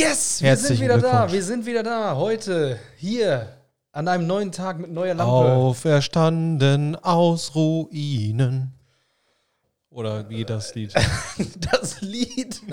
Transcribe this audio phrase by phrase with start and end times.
[0.00, 1.30] Yes, wir Herzlichen sind wieder da.
[1.30, 2.16] Wir sind wieder da.
[2.16, 3.54] Heute hier
[3.92, 5.52] an einem neuen Tag mit neuer Lampe.
[5.52, 8.72] Auferstanden aus Ruinen.
[9.90, 10.94] Oder wie geht das Lied?
[11.70, 12.62] Das Lied.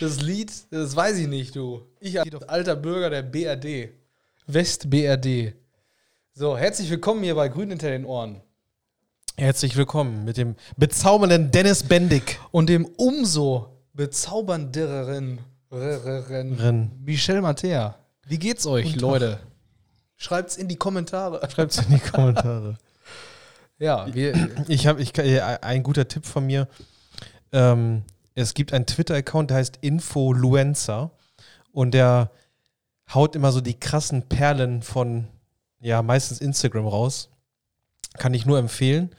[0.00, 1.82] Das Lied, das weiß ich nicht, du.
[2.00, 3.90] Ich als alter Bürger der BRD.
[4.48, 5.54] West BRD.
[6.32, 8.40] So, herzlich willkommen hier bei Grün hinter den Ohren.
[9.36, 12.40] Herzlich willkommen mit dem bezaubernden Dennis Bendig.
[12.50, 16.90] Und dem umso bezaubernderen Ren.
[17.04, 17.96] Michel Mattea.
[18.26, 19.38] Wie geht's euch, Leute?
[20.16, 21.46] Schreibt's in die Kommentare.
[21.50, 22.76] Schreibt es in die Kommentare.
[23.80, 24.34] Ja, wir,
[24.66, 26.66] Ich habe ich, äh, ein guter Tipp von mir.
[27.52, 28.02] Ähm,
[28.34, 31.12] es gibt einen Twitter-Account, der heißt Influencer.
[31.70, 32.32] Und der
[33.14, 35.28] haut immer so die krassen Perlen von,
[35.78, 37.28] ja, meistens Instagram raus.
[38.14, 39.14] Kann ich nur empfehlen.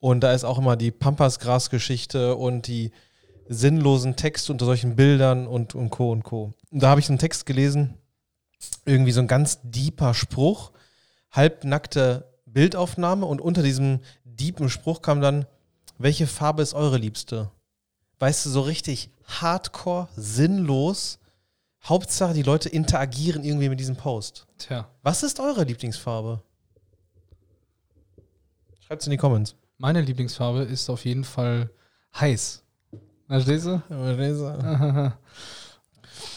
[0.00, 2.90] Und da ist auch immer die Pampasgras-Geschichte und die
[3.48, 6.10] sinnlosen Texte unter solchen Bildern und, und Co.
[6.12, 6.52] und Co.
[6.70, 7.94] Und da habe ich einen Text gelesen,
[8.84, 10.72] irgendwie so ein ganz deeper Spruch,
[11.30, 15.46] halbnackte Bildaufnahme und unter diesem deepen Spruch kam dann,
[15.98, 17.50] welche Farbe ist eure liebste?
[18.18, 21.18] Weißt du, so richtig hardcore, sinnlos.
[21.84, 24.46] Hauptsache, die Leute interagieren irgendwie mit diesem Post.
[24.58, 26.42] tja, Was ist eure Lieblingsfarbe?
[28.80, 29.54] Schreibt es in die Comments.
[29.78, 31.70] meine Lieblingsfarbe ist auf jeden Fall
[32.18, 32.62] heiß.
[33.28, 33.82] Verstehst du?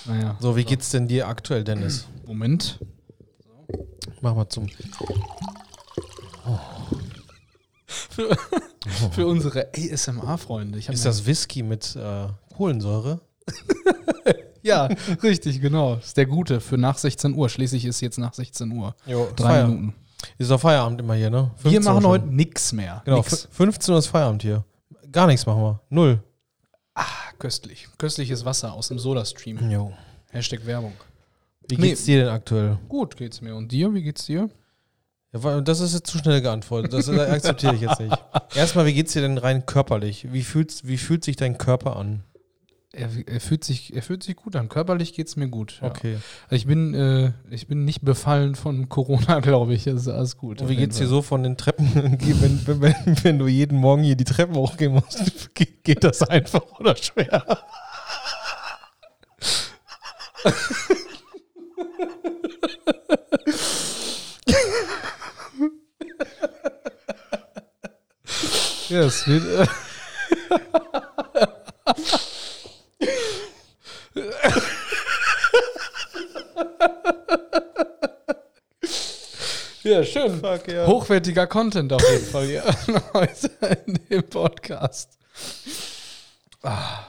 [0.06, 0.36] Naja.
[0.40, 2.08] So, wie geht's denn dir aktuell, Dennis?
[2.26, 2.80] Moment.
[4.22, 4.68] Mach mal zum.
[9.12, 10.80] Für unsere ASMR-Freunde.
[10.80, 13.22] Ist das Whisky mit äh, Kohlensäure?
[14.62, 14.90] Ja,
[15.24, 15.96] richtig, genau.
[15.96, 17.48] Das ist der gute für nach 16 Uhr.
[17.48, 18.94] Schließlich ist jetzt nach 16 Uhr.
[19.06, 19.96] Jo, Drei Minuten.
[20.38, 21.52] Ist doch Feierabend immer hier, ne?
[21.62, 23.02] Wir 15 machen heute nix mehr.
[23.06, 23.46] Genau, Nix.
[23.46, 24.66] f- 15 Uhr ist Feierabend hier.
[25.14, 25.80] Gar nichts machen wir.
[25.90, 26.22] Null.
[27.40, 27.88] Köstlich.
[27.98, 29.72] Köstliches Wasser aus dem Soda-Stream.
[29.72, 29.94] Jo.
[30.32, 30.94] Hashtag Werbung.
[31.68, 31.90] Wie Nee.
[31.90, 32.78] geht's dir denn aktuell?
[32.88, 33.56] Gut geht's mir.
[33.56, 33.94] Und dir?
[33.94, 34.50] Wie geht's dir?
[35.32, 36.92] Ja, das ist jetzt zu schnell geantwortet.
[36.92, 38.16] Das akzeptiere ich jetzt nicht.
[38.56, 40.32] Erstmal, wie geht's dir denn rein körperlich?
[40.34, 42.24] Wie fühlt, wie fühlt sich dein Körper an?
[42.92, 44.68] Er, er, fühlt sich, er fühlt sich gut an.
[44.68, 45.78] Körperlich geht's mir gut.
[45.82, 45.90] Ja.
[45.90, 46.18] Okay.
[46.50, 49.84] Ich bin, äh, ich bin nicht befallen von Corona, glaube ich.
[49.84, 50.64] Das ist alles gut.
[50.64, 54.02] Und wie geht's dir so von den Treppen, wenn, wenn, wenn, wenn du jeden Morgen
[54.02, 55.54] hier die Treppen hochgehen musst?
[55.54, 57.44] Geht, geht das einfach oder schwer?
[68.90, 69.70] Ja, es wird.
[79.90, 80.40] Ja, schön.
[80.40, 80.86] Fuck, ja.
[80.86, 82.64] Hochwertiger Content auf jeden Fall hier
[83.14, 83.50] heute
[83.86, 85.18] in dem Podcast.
[86.62, 87.00] Ah.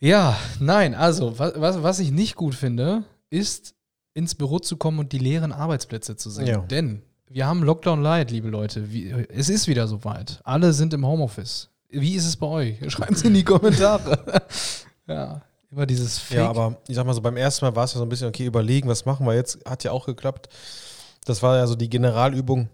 [0.00, 3.74] Ja, nein, also, was, was, was ich nicht gut finde, ist,
[4.14, 6.46] ins Büro zu kommen und die leeren Arbeitsplätze zu sehen.
[6.46, 6.58] Ja.
[6.58, 8.92] Denn wir haben Lockdown Light, liebe Leute.
[8.92, 10.40] Wie, es ist wieder soweit.
[10.44, 11.70] Alle sind im Homeoffice.
[11.90, 12.76] Wie ist es bei euch?
[12.92, 14.42] Schreibt es in die Kommentare.
[15.06, 16.38] ja, über dieses Fake.
[16.38, 18.28] Ja, aber ich sag mal so, beim ersten Mal war es ja so ein bisschen,
[18.28, 19.58] okay, überlegen, was machen wir jetzt?
[19.68, 20.48] Hat ja auch geklappt.
[21.24, 22.68] Das war ja so die Generalübung.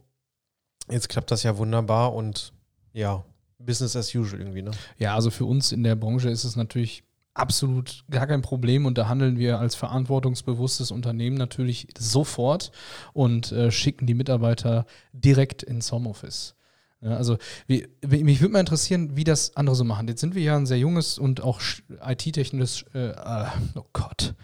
[0.90, 2.52] Jetzt klappt das ja wunderbar und
[2.92, 3.24] ja,
[3.58, 4.72] Business as usual irgendwie, ne?
[4.98, 8.98] Ja, also für uns in der Branche ist es natürlich absolut gar kein Problem und
[8.98, 12.72] da handeln wir als verantwortungsbewusstes Unternehmen natürlich sofort
[13.12, 16.56] und äh, schicken die Mitarbeiter direkt ins Homeoffice.
[17.02, 20.08] Ja, also wie, mich würde mal interessieren, wie das andere so machen.
[20.08, 23.46] Jetzt sind wir ja ein sehr junges und auch sch- IT-technisch, äh, äh,
[23.76, 24.34] oh Gott,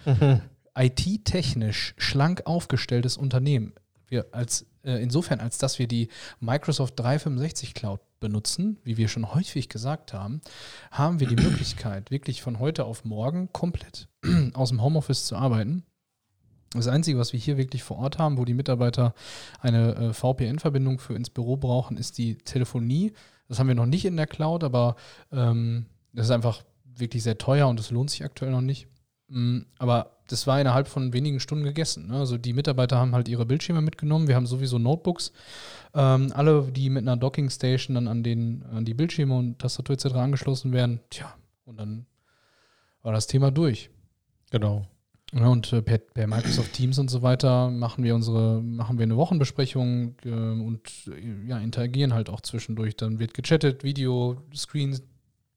[0.78, 3.74] IT-technisch schlank aufgestelltes Unternehmen.
[4.08, 6.08] Wir als, äh, insofern, als dass wir die
[6.40, 10.40] Microsoft 365 Cloud benutzen, wie wir schon häufig gesagt haben,
[10.90, 14.08] haben wir die Möglichkeit, wirklich von heute auf morgen komplett
[14.54, 15.84] aus dem Homeoffice zu arbeiten.
[16.70, 19.14] Das Einzige, was wir hier wirklich vor Ort haben, wo die Mitarbeiter
[19.60, 23.12] eine äh, VPN-Verbindung für ins Büro brauchen, ist die Telefonie.
[23.48, 24.96] Das haben wir noch nicht in der Cloud, aber
[25.32, 28.88] ähm, das ist einfach wirklich sehr teuer und das lohnt sich aktuell noch nicht.
[29.28, 32.08] Mm, Aber das war innerhalb von wenigen Stunden gegessen.
[32.08, 32.16] Ne?
[32.16, 34.28] Also die Mitarbeiter haben halt ihre Bildschirme mitgenommen.
[34.28, 35.32] Wir haben sowieso Notebooks.
[35.94, 39.94] Ähm, alle, die mit einer Docking Station dann an, den, an die Bildschirme und Tastatur
[39.94, 40.14] etc.
[40.14, 41.34] angeschlossen werden, tja,
[41.64, 42.06] und dann
[43.02, 43.90] war das Thema durch.
[44.50, 44.86] Genau.
[45.32, 49.02] Ja, und äh, per, per Microsoft Teams und so weiter machen wir unsere, machen wir
[49.02, 50.80] eine Wochenbesprechung äh, und
[51.46, 52.96] ja, interagieren halt auch zwischendurch.
[52.96, 54.98] Dann wird gechattet, Video, Screen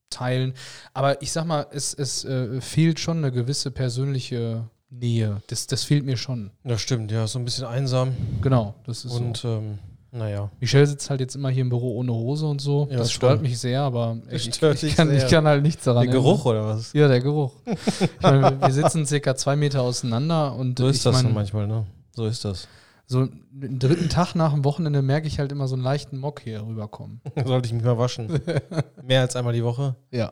[0.09, 0.53] teilen.
[0.93, 5.41] Aber ich sag mal, es, es äh, fehlt schon eine gewisse persönliche Nähe.
[5.47, 6.51] Das, das fehlt mir schon.
[6.63, 8.13] Das stimmt, ja, so ein bisschen einsam.
[8.41, 9.57] Genau, das ist Und so.
[9.57, 9.79] ähm,
[10.11, 10.49] naja.
[10.59, 12.87] Michelle sitzt halt jetzt immer hier im Büro ohne Hose und so.
[12.89, 15.17] Ja, das stört mich sehr, aber ich, ich, dich kann, sehr.
[15.23, 16.93] ich kann halt nichts daran Der Geruch oder was?
[16.93, 17.51] Ja, der Geruch.
[17.65, 21.33] ich meine, wir sitzen circa zwei Meter auseinander und So ist ich das meine, so
[21.33, 21.85] manchmal, ne?
[22.15, 22.67] So ist das.
[23.09, 26.41] So den dritten Tag nach dem Wochenende merke ich halt immer so einen leichten Mock
[26.41, 27.21] hier rüberkommen.
[27.43, 28.39] Sollte ich mich mal waschen.
[29.03, 29.95] Mehr als einmal die Woche.
[30.11, 30.31] Ja.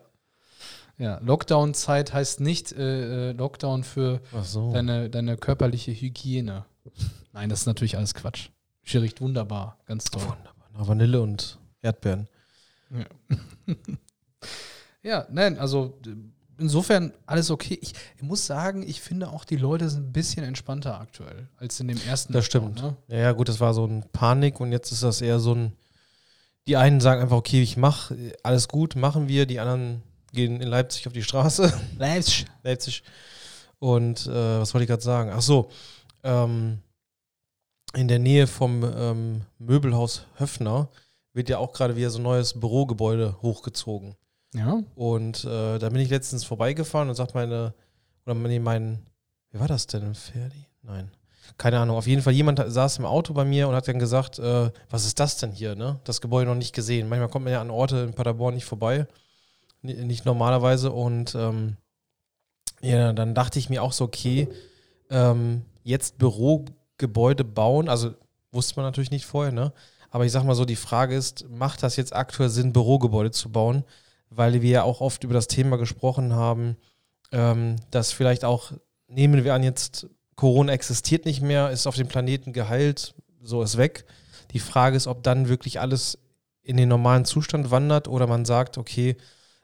[0.99, 4.71] Ja, Lockdown-Zeit heißt nicht äh, äh, Lockdown für so.
[4.71, 6.65] deine, deine körperliche Hygiene.
[7.33, 8.49] Nein, das ist natürlich alles Quatsch.
[8.83, 10.21] Sie riecht wunderbar, ganz toll.
[10.21, 10.87] Wunderbar.
[10.87, 12.27] Vanille und Erdbeeren.
[15.01, 15.99] Ja, nein, also
[16.59, 17.77] insofern alles okay.
[17.81, 21.79] Ich, ich muss sagen, ich finde auch, die Leute sind ein bisschen entspannter aktuell als
[21.79, 22.81] in dem ersten Das stimmt.
[22.81, 22.95] Ne?
[23.07, 25.73] Ja, ja, gut, das war so ein Panik und jetzt ist das eher so ein.
[26.67, 28.11] Die einen sagen einfach, okay, ich mach,
[28.43, 29.45] alles gut, machen wir.
[29.45, 31.71] Die anderen gehen in Leipzig auf die Straße.
[31.97, 32.45] Leipzig.
[32.63, 33.03] Leipzig.
[33.79, 35.31] Und äh, was wollte ich gerade sagen?
[35.33, 35.69] Ach so,
[36.23, 36.79] ähm,
[37.95, 40.89] in der Nähe vom ähm, Möbelhaus Höfner
[41.33, 44.15] wird ja auch gerade wieder so ein neues Bürogebäude hochgezogen.
[44.53, 44.81] Ja.
[44.95, 47.73] Und äh, da bin ich letztens vorbeigefahren und sagt meine,
[48.25, 48.99] oder nee, mein,
[49.51, 50.15] wie war das denn?
[50.15, 50.65] Ferdi?
[50.81, 51.11] Nein.
[51.57, 51.97] Keine Ahnung.
[51.97, 55.05] Auf jeden Fall, jemand saß im Auto bei mir und hat dann gesagt, äh, was
[55.05, 55.99] ist das denn hier, ne?
[56.03, 57.07] Das Gebäude noch nicht gesehen.
[57.07, 59.07] Manchmal kommt man ja an Orte in Paderborn nicht vorbei.
[59.81, 60.91] Nicht normalerweise.
[60.91, 61.77] Und ähm,
[62.81, 64.49] ja, dann dachte ich mir auch so, okay,
[65.09, 68.11] ähm, jetzt Bürogebäude bauen, also
[68.51, 69.71] wusste man natürlich nicht vorher, ne?
[70.09, 73.51] Aber ich sag mal so, die Frage ist, macht das jetzt aktuell Sinn, Bürogebäude zu
[73.51, 73.83] bauen?
[74.29, 76.77] Weil wir ja auch oft über das Thema gesprochen haben,
[77.31, 78.71] ähm, dass vielleicht auch,
[79.07, 83.77] nehmen wir an, jetzt Corona existiert nicht mehr, ist auf dem Planeten geheilt, so ist
[83.77, 84.05] weg.
[84.51, 86.19] Die Frage ist, ob dann wirklich alles
[86.61, 89.15] in den normalen Zustand wandert oder man sagt, okay,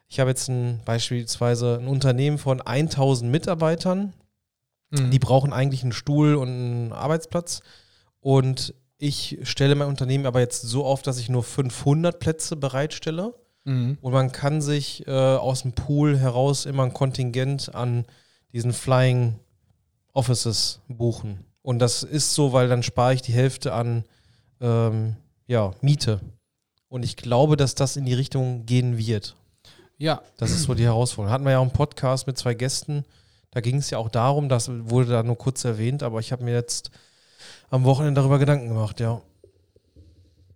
[0.08, 4.14] ich habe jetzt ein, beispielsweise ein Unternehmen von 1000 Mitarbeitern,
[4.94, 5.10] Mhm.
[5.10, 7.60] die brauchen eigentlich einen Stuhl und einen Arbeitsplatz.
[8.20, 13.34] Und ich stelle mein Unternehmen aber jetzt so auf, dass ich nur 500 Plätze bereitstelle.
[13.64, 13.98] Mhm.
[14.00, 18.04] Und man kann sich äh, aus dem Pool heraus immer ein Kontingent an
[18.52, 19.38] diesen Flying
[20.12, 21.44] Offices buchen.
[21.62, 24.04] Und das ist so, weil dann spare ich die Hälfte an
[24.60, 25.16] ähm,
[25.46, 26.20] ja, Miete.
[26.88, 29.34] Und ich glaube, dass das in die Richtung gehen wird.
[29.96, 31.32] Ja, Das ist so die Herausforderung.
[31.32, 33.04] Hatten wir ja auch einen Podcast mit zwei Gästen.
[33.50, 36.44] Da ging es ja auch darum, das wurde da nur kurz erwähnt, aber ich habe
[36.44, 36.90] mir jetzt
[37.70, 39.22] am Wochenende darüber Gedanken gemacht, ja.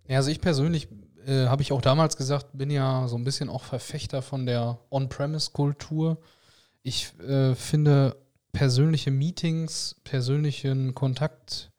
[0.07, 0.89] Ja, also ich persönlich
[1.29, 4.79] äh, habe ich auch damals gesagt, bin ja so ein bisschen auch Verfechter von der
[4.89, 6.17] On-Premise-Kultur.
[6.81, 8.17] Ich äh, finde
[8.51, 11.71] persönliche Meetings, persönlichen Kontakt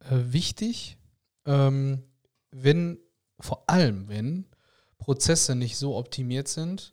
[0.00, 0.98] äh, wichtig,
[1.46, 2.02] ähm,
[2.50, 2.98] wenn,
[3.38, 4.46] vor allem wenn
[4.98, 6.92] Prozesse nicht so optimiert sind,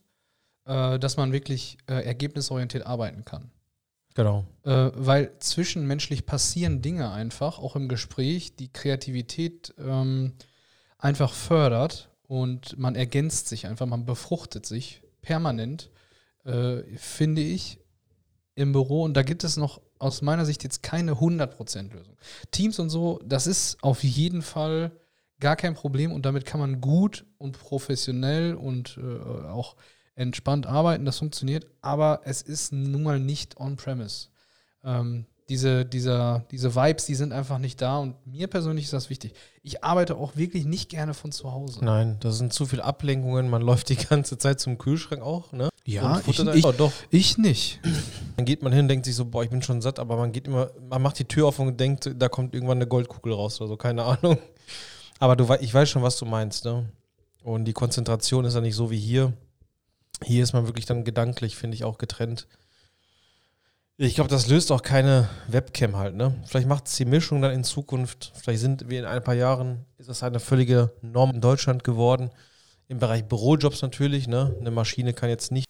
[0.66, 3.50] äh, dass man wirklich äh, ergebnisorientiert arbeiten kann.
[4.14, 4.46] Genau.
[4.64, 10.34] Äh, weil zwischenmenschlich passieren Dinge einfach, auch im Gespräch, die Kreativität ähm,
[10.98, 15.92] einfach fördert und man ergänzt sich einfach, man befruchtet sich permanent,
[16.44, 17.80] äh, finde ich,
[18.56, 19.04] im Büro.
[19.04, 22.18] Und da gibt es noch aus meiner Sicht jetzt keine 100% Lösung.
[22.52, 24.92] Teams und so, das ist auf jeden Fall
[25.40, 29.76] gar kein Problem und damit kann man gut und professionell und äh, auch
[30.16, 34.30] entspannt arbeiten, das funktioniert, aber es ist nun mal nicht on-premise.
[34.84, 39.10] Ähm, diese, dieser, diese Vibes, die sind einfach nicht da und mir persönlich ist das
[39.10, 39.34] wichtig.
[39.62, 41.84] Ich arbeite auch wirklich nicht gerne von zu Hause.
[41.84, 43.50] Nein, das sind zu viele Ablenkungen.
[43.50, 45.70] Man läuft die ganze Zeit zum Kühlschrank auch, ne?
[45.88, 46.92] Ja, ich, ich, doch.
[47.12, 47.80] ich nicht.
[48.38, 50.48] Dann geht man hin, denkt sich so, boah, ich bin schon satt, aber man geht
[50.48, 53.68] immer, man macht die Tür auf und denkt, da kommt irgendwann eine Goldkugel raus oder
[53.68, 54.40] so, keine Ahnung.
[55.20, 56.90] Aber du, ich weiß schon, was du meinst, ne?
[57.44, 59.34] Und die Konzentration ist ja nicht so wie hier.
[60.24, 62.48] Hier ist man wirklich dann gedanklich, finde ich, auch getrennt.
[63.98, 66.36] Ich glaube, das löst auch keine Webcam halt, ne?
[66.46, 68.34] Vielleicht macht es die Mischung dann in Zukunft.
[68.36, 72.30] Vielleicht sind wir in ein paar Jahren, ist das eine völlige Norm in Deutschland geworden.
[72.90, 74.54] Im Bereich Bürojobs natürlich, ne?
[74.60, 75.66] Eine Maschine kann jetzt nicht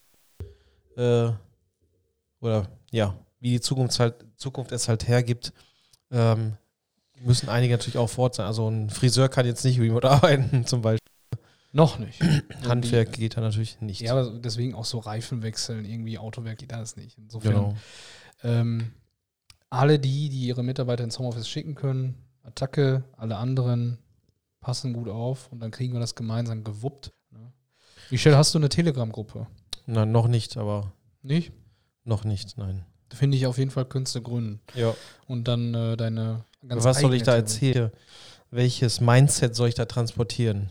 [0.98, 1.30] äh,
[2.40, 5.54] oder ja, wie die Zukunft halt, Zukunft es halt hergibt,
[6.12, 6.58] ähm,
[7.22, 8.48] müssen einige natürlich auch fort sein.
[8.48, 11.15] Also ein Friseur kann jetzt nicht remote arbeiten, zum Beispiel.
[11.76, 12.22] Noch nicht.
[12.70, 14.00] Handwerk geht da natürlich nicht.
[14.00, 17.18] Ja, aber deswegen auch so Reifen wechseln, irgendwie Autowerk geht das nicht.
[17.18, 17.76] Insofern, genau.
[18.44, 18.94] ähm,
[19.70, 23.98] alle die, die ihre Mitarbeiter ins Homeoffice schicken können, Attacke, alle anderen
[24.62, 27.12] passen gut auf und dann kriegen wir das gemeinsam gewuppt.
[27.32, 27.52] Ne?
[28.10, 29.46] Michelle, hast du eine Telegram-Gruppe?
[29.86, 31.52] Na, noch nicht, aber Nicht?
[32.06, 32.86] noch nicht, nein.
[33.14, 34.62] Finde ich auf jeden Fall Künste gründen.
[34.76, 34.96] Ja.
[35.28, 37.92] Und dann äh, deine ganz Was soll ich da erzählen?
[38.50, 40.70] Welches Mindset soll ich da transportieren?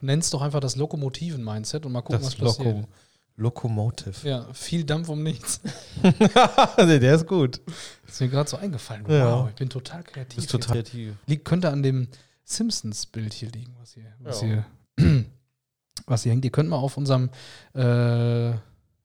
[0.00, 2.76] Nenn's doch einfach das Lokomotiven-Mindset und mal gucken, Das was passiert.
[2.76, 2.88] Loco
[3.36, 4.28] Locomotive.
[4.28, 5.60] Ja, viel Dampf um nichts.
[6.02, 7.60] nee, der ist gut.
[8.06, 9.04] ist mir gerade so eingefallen.
[9.08, 9.40] Ja.
[9.42, 10.36] Wow, ich bin total kreativ.
[10.36, 11.14] Bist total kreativ.
[11.26, 12.08] Liegt, könnte an dem
[12.44, 14.64] Simpsons-Bild hier liegen, was hier, was, Ja.
[14.98, 15.24] hier,
[16.06, 16.44] was hier hängt.
[16.44, 17.30] Ihr könnt mal auf unserem,
[17.74, 18.50] äh,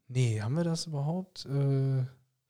[0.09, 1.45] nee, haben wir das überhaupt?
[1.45, 2.03] Äh,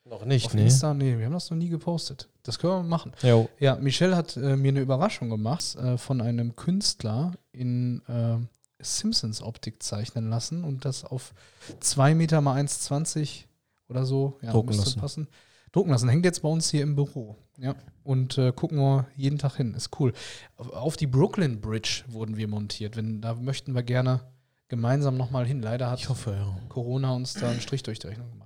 [0.07, 0.63] Noch nicht, auf ne?
[0.63, 0.93] Insta?
[0.93, 2.29] Nee, wir haben das noch nie gepostet.
[2.43, 3.11] Das können wir machen.
[3.23, 3.49] Jo.
[3.59, 8.37] Ja, Michelle hat äh, mir eine Überraschung gemacht äh, von einem Künstler in äh,
[8.83, 11.33] Simpsons-Optik zeichnen lassen und das auf
[11.79, 13.45] 2 Meter mal 1,20
[13.89, 14.99] oder so ja, Drucken lassen.
[14.99, 15.27] passen.
[15.71, 16.07] Drucken lassen.
[16.09, 17.35] Hängt jetzt bei uns hier im Büro.
[17.57, 17.75] Ja.
[18.03, 19.73] Und äh, gucken wir jeden Tag hin.
[19.73, 20.13] Ist cool.
[20.57, 22.95] Auf- die Brooklyn Bridge wurden wir montiert.
[22.95, 24.21] Wenn, da möchten wir gerne
[24.67, 25.61] gemeinsam nochmal hin.
[25.61, 26.55] Leider hat Ich hoffe, ja.
[26.69, 28.44] Corona uns da einen Strich durch die Rechnung gemacht.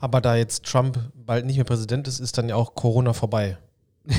[0.00, 3.58] Aber da jetzt Trump bald nicht mehr Präsident ist, ist dann ja auch Corona vorbei.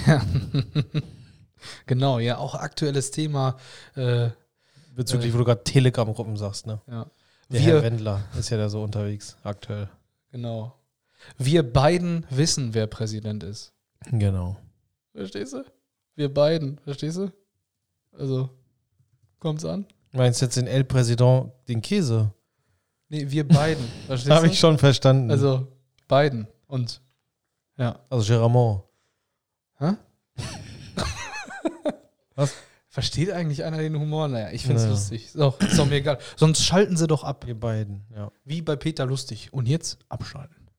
[0.06, 0.22] Ja.
[1.86, 3.58] genau, ja, auch aktuelles Thema.
[3.96, 4.30] Äh,
[4.96, 5.34] Bezüglich, Äh.
[5.34, 6.82] wo du gerade Telegram-Gruppen sagst, ne?
[6.88, 7.06] ja.
[7.52, 9.90] Der Herr Wir, Wendler ist ja da so unterwegs aktuell.
[10.32, 10.76] genau.
[11.38, 13.74] Wir beiden wissen, wer Präsident ist.
[14.12, 14.58] Genau.
[15.16, 15.64] Verstehst du?
[16.16, 17.32] Wir beiden, verstehst du?
[18.18, 18.50] Also,
[19.40, 19.86] kommt's an?
[20.12, 22.32] Du meinst jetzt den El Président, den Käse?
[23.10, 23.86] Nee, wir beiden,
[24.30, 25.32] Habe ich schon verstanden.
[25.32, 25.68] Also,
[26.08, 26.48] beiden.
[26.68, 27.02] Und,
[27.78, 28.00] ja.
[28.10, 28.84] also Géramont.
[29.78, 29.94] Hä?
[32.36, 32.54] Was?
[32.88, 34.28] Versteht eigentlich einer den Humor?
[34.28, 34.94] Naja, ich find's Naja.
[34.94, 35.26] lustig.
[35.26, 36.18] Ist auch, ist auch mir egal.
[36.36, 37.46] Sonst schalten sie doch ab.
[37.46, 38.32] Wir beiden, ja.
[38.46, 39.54] Wie bei Peter Lustig.
[39.54, 40.70] Und jetzt abschalten.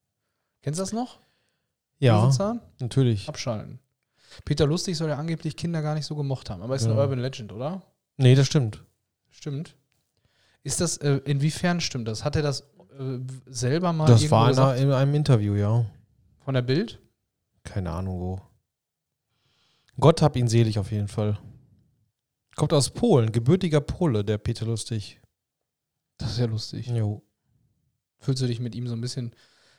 [0.63, 1.21] Kennst du das noch?
[1.99, 2.31] Ja,
[2.81, 3.29] natürlich.
[3.29, 3.79] Abschalten.
[4.45, 6.63] Peter Lustig soll ja angeblich Kinder gar nicht so gemocht haben.
[6.63, 7.01] Aber ist eine Ja.
[7.01, 7.83] Urban Legend, oder?
[8.17, 8.83] Nee, das stimmt.
[9.31, 9.77] Stimmt.
[10.63, 12.25] Ist das, äh, inwiefern stimmt das?
[12.25, 12.61] Hat er das
[12.99, 15.87] äh, selber mal Das war einer- in einem Interview, ja.
[16.41, 17.01] von der Bild?
[17.65, 18.41] Keine Ahnung wo.
[19.99, 21.39] Gott hab ihn selig auf jeden Fall.
[22.57, 25.21] Kommt aus Polen, gebürtiger Pole, der Peter Lustig.
[26.19, 26.87] Das ist ja lustig.
[26.89, 27.23] Jo,
[28.19, 29.35] Fühlst du dich mit ihm so ein bisschen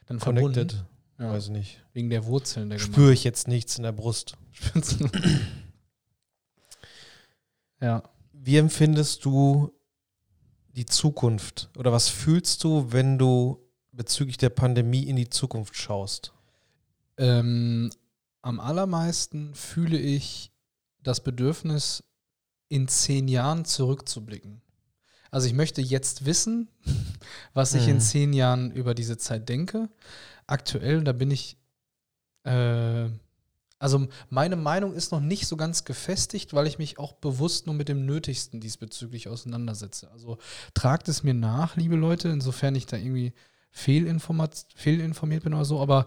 [0.07, 0.71] dann connected.
[0.73, 0.87] verbunden?
[1.19, 1.83] Ja, Weiß nicht.
[1.93, 4.35] wegen der Wurzeln der Spüre ich jetzt nichts in der Brust.
[7.79, 8.03] Ja.
[8.33, 9.71] Wie empfindest du
[10.75, 11.69] die Zukunft?
[11.77, 13.59] Oder was fühlst du, wenn du
[13.91, 16.33] bezüglich der Pandemie in die Zukunft schaust?
[17.17, 17.91] Ähm,
[18.41, 20.51] am allermeisten fühle ich
[21.03, 22.03] das Bedürfnis,
[22.69, 24.61] in zehn Jahren zurückzublicken.
[25.29, 26.69] Also ich möchte jetzt wissen,
[27.53, 28.01] was ich in Mhm.
[28.01, 29.89] zehn Jahren über diese Zeit denke.
[30.47, 31.57] Aktuell, da bin ich,
[32.43, 33.09] äh,
[33.81, 37.73] also meine Meinung ist noch nicht so ganz gefestigt, weil ich mich auch bewusst nur
[37.73, 40.11] mit dem Nötigsten diesbezüglich auseinandersetze.
[40.11, 40.37] Also
[40.75, 43.33] tragt es mir nach, liebe Leute, insofern ich da irgendwie
[43.71, 46.05] fehlinformiert bin oder so, aber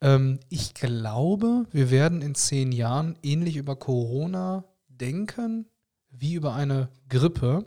[0.00, 5.66] ähm, ich glaube, wir werden in zehn Jahren ähnlich über Corona denken
[6.10, 7.66] wie über eine Grippe.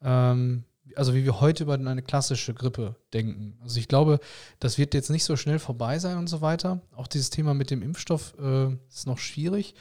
[0.00, 0.64] Ähm,
[0.96, 3.58] also wie wir heute über eine klassische Grippe denken.
[3.62, 4.20] Also ich glaube,
[4.58, 6.80] das wird jetzt nicht so schnell vorbei sein und so weiter.
[6.94, 9.74] Auch dieses Thema mit dem Impfstoff äh, ist noch schwierig.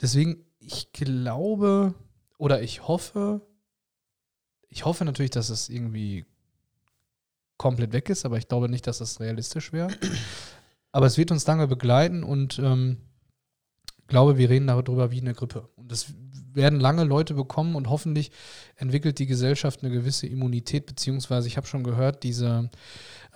[0.00, 1.94] Deswegen, ich glaube
[2.38, 3.42] oder ich hoffe,
[4.68, 6.24] ich hoffe natürlich, dass es irgendwie
[7.58, 9.88] komplett weg ist, aber ich glaube nicht, dass das realistisch wäre.
[10.92, 12.96] Aber es wird uns lange begleiten und ähm,
[14.10, 15.68] glaube, wir reden darüber wie eine Grippe.
[15.76, 16.12] Und das
[16.54, 18.30] werden lange Leute bekommen und hoffentlich
[18.76, 22.70] entwickelt die Gesellschaft eine gewisse Immunität, beziehungsweise ich habe schon gehört, diese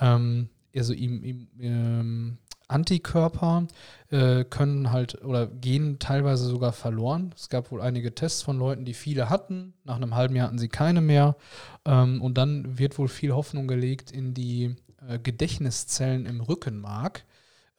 [0.01, 3.67] ähm, also im, im, ähm, Antikörper
[4.11, 7.35] äh, können halt oder gehen teilweise sogar verloren.
[7.37, 9.75] Es gab wohl einige Tests von Leuten, die viele hatten.
[9.85, 11.37] Nach einem halben Jahr hatten sie keine mehr.
[11.85, 17.25] Ähm, und dann wird wohl viel Hoffnung gelegt in die äh, Gedächtniszellen im Rückenmark,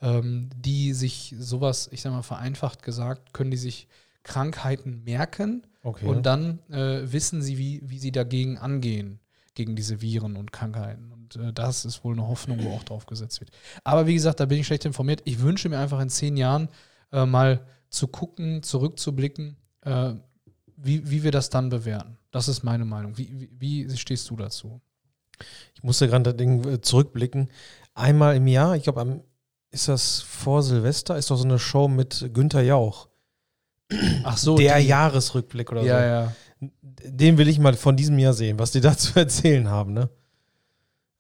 [0.02, 3.88] ähm, die sich sowas, ich sag mal vereinfacht gesagt, können die sich
[4.26, 6.08] Krankheiten merken Okay.
[6.08, 9.20] und dann äh, wissen sie, wie, wie sie dagegen angehen,
[9.54, 11.12] gegen diese Viren und Krankheiten.
[11.12, 13.52] Und äh, das ist wohl eine Hoffnung, wo auch drauf gesetzt wird.
[13.84, 15.22] Aber wie gesagt, da bin ich schlecht informiert.
[15.26, 16.70] Ich wünsche mir einfach in zehn Jahren
[17.12, 20.16] äh, mal zu gucken, zurückzublicken, äh,
[20.76, 22.18] wie, wie wir das dann bewerten.
[22.32, 23.18] Das ist meine Meinung.
[23.18, 24.82] Wie, wie, wie stehst du dazu?
[25.76, 27.50] Ich musste gerade das Ding äh, zurückblicken.
[27.94, 29.22] Einmal im Jahr, ich glaube, am
[29.70, 33.10] ist das vor Silvester, ist doch so eine Show mit Günther Jauch.
[34.24, 36.06] Ach so, der die- Jahresrückblick oder Ja, so.
[36.06, 36.70] ja.
[37.04, 40.10] Den will ich mal von diesem Jahr sehen, was die da zu erzählen haben, ne?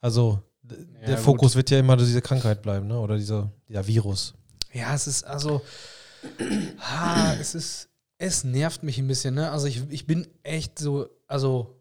[0.01, 1.23] Also, Ja, der gut.
[1.25, 2.99] Fokus wird ja immer diese Krankheit bleiben, ne?
[2.99, 4.33] Oder dieser, dieser Virus.
[4.73, 5.61] Ja, es ist also,
[6.79, 9.51] ha, es ist, es nervt mich ein bisschen, ne?
[9.51, 11.75] Also ich, ich bin echt so, also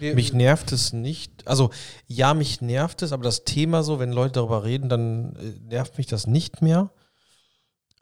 [0.00, 1.46] Mich nervt es nicht.
[1.46, 1.70] Also,
[2.06, 5.98] ja, mich nervt es, aber das Thema so, wenn Leute darüber reden, dann äh, nervt
[5.98, 6.90] mich das nicht mehr.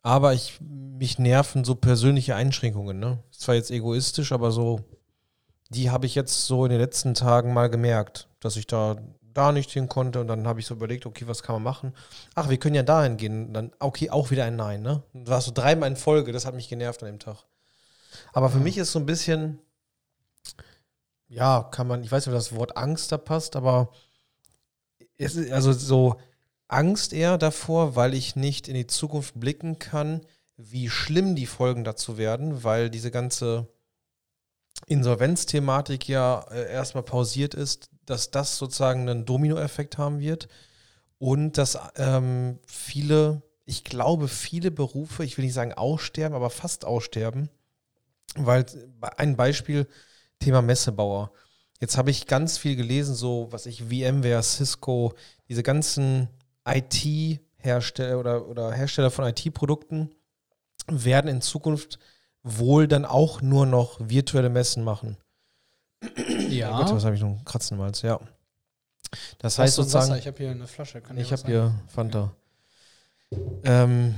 [0.06, 3.00] Aber ich, mich nerven so persönliche Einschränkungen.
[3.00, 3.18] Ne?
[3.32, 4.84] Ist zwar jetzt egoistisch, aber so,
[5.68, 9.50] die habe ich jetzt so in den letzten Tagen mal gemerkt, dass ich da, da
[9.50, 10.20] nicht hin konnte.
[10.20, 11.92] Und dann habe ich so überlegt, okay, was kann man machen?
[12.36, 13.52] Ach, wir können ja dahin gehen.
[13.52, 14.80] Dann, okay, auch wieder ein Nein.
[14.80, 15.02] Ne?
[15.12, 17.38] Du warst so dreimal in Folge, das hat mich genervt an dem Tag.
[18.32, 19.58] Aber für mich ist so ein bisschen,
[21.26, 23.90] ja, kann man, ich weiß nicht, ob das Wort Angst da passt, aber
[25.18, 26.20] es ist also so
[26.68, 30.20] Angst eher davor, weil ich nicht in die Zukunft blicken kann,
[30.56, 33.68] wie schlimm die Folgen dazu werden, weil diese ganze
[34.86, 40.48] Insolvenzthematik ja äh, erstmal pausiert ist, dass das sozusagen einen Dominoeffekt haben wird
[41.18, 46.84] und dass ähm, viele, ich glaube, viele Berufe, ich will nicht sagen aussterben, aber fast
[46.84, 47.48] aussterben,
[48.36, 48.66] weil
[49.16, 49.86] ein Beispiel,
[50.38, 51.32] Thema Messebauer.
[51.80, 55.14] Jetzt habe ich ganz viel gelesen, so was ich VMware, Cisco,
[55.48, 56.28] diese ganzen
[56.66, 60.10] IT-Hersteller oder, oder Hersteller von IT-Produkten
[60.88, 61.98] werden in Zukunft
[62.42, 65.16] wohl dann auch nur noch virtuelle Messen machen.
[66.48, 66.72] ja.
[66.72, 67.44] Oh Gott, was habe ich noch?
[67.44, 68.20] Kratzen im Hals, ja.
[69.38, 70.10] Das heißt sozusagen.
[70.10, 70.18] Wasser?
[70.18, 71.00] Ich habe hier eine Flasche.
[71.00, 72.32] Kann Ich habe hier Fanta.
[73.64, 74.14] Ähm,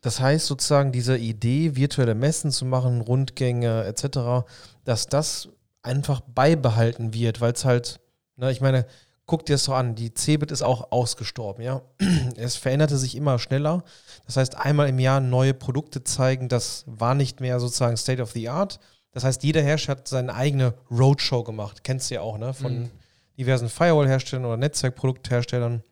[0.00, 4.46] das heißt sozusagen, diese Idee, virtuelle Messen zu machen, Rundgänge etc.,
[4.84, 5.48] dass das
[5.82, 8.00] einfach beibehalten wird, weil es halt,
[8.36, 8.86] ne, ich meine,
[9.32, 11.80] guck dir das so an, die Cebit ist auch ausgestorben, ja.
[12.36, 13.82] Es veränderte sich immer schneller.
[14.26, 18.32] Das heißt, einmal im Jahr neue Produkte zeigen, das war nicht mehr sozusagen State of
[18.32, 18.78] the Art.
[19.12, 21.82] Das heißt, jeder Hersteller hat seine eigene Roadshow gemacht.
[21.82, 22.52] Kennst du ja auch, ne?
[22.52, 22.90] Von Mhm.
[23.38, 25.82] diversen Firewall-Herstellern oder Netzwerkproduktherstellern.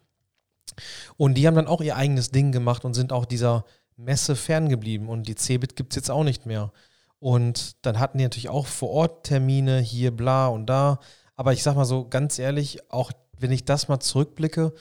[1.17, 3.65] Und die haben dann auch ihr eigenes Ding gemacht und sind auch dieser
[3.97, 5.09] Messe ferngeblieben.
[5.09, 6.73] Und die Cebit gibt es jetzt auch nicht mehr.
[7.19, 10.99] Und dann hatten die natürlich auch vor Ort Termine, hier, bla und da.
[11.37, 14.73] Aber ich sag mal so ganz ehrlich, auch wenn ich das mal zurückblicke,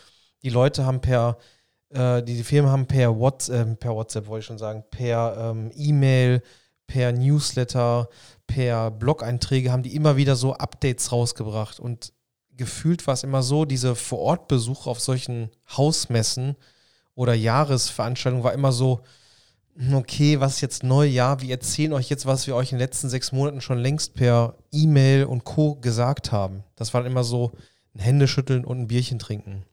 [0.44, 1.38] die Leute haben per,
[1.90, 5.72] äh, die, die Firmen haben per WhatsApp, per WhatsApp wollte ich schon sagen, per ähm,
[5.76, 6.42] E-Mail,
[6.88, 8.10] per Newsletter,
[8.48, 11.80] per Blog-Einträge haben die immer wieder so Updates rausgebracht.
[11.80, 12.14] Und
[12.58, 16.56] gefühlt war es immer so, diese Vor-Ort-Besuche auf solchen Hausmessen
[17.16, 19.02] oder Jahresveranstaltungen war immer so,
[19.76, 21.06] hm, okay, was ist jetzt neu?
[21.06, 24.14] Ja, wir erzählen euch jetzt, was wir euch in den letzten sechs Monaten schon längst
[24.14, 25.76] per E-Mail und Co.
[25.76, 26.64] gesagt haben.
[26.76, 27.52] Das war immer so
[28.00, 29.64] ein Händeschütteln und ein Bierchen trinken.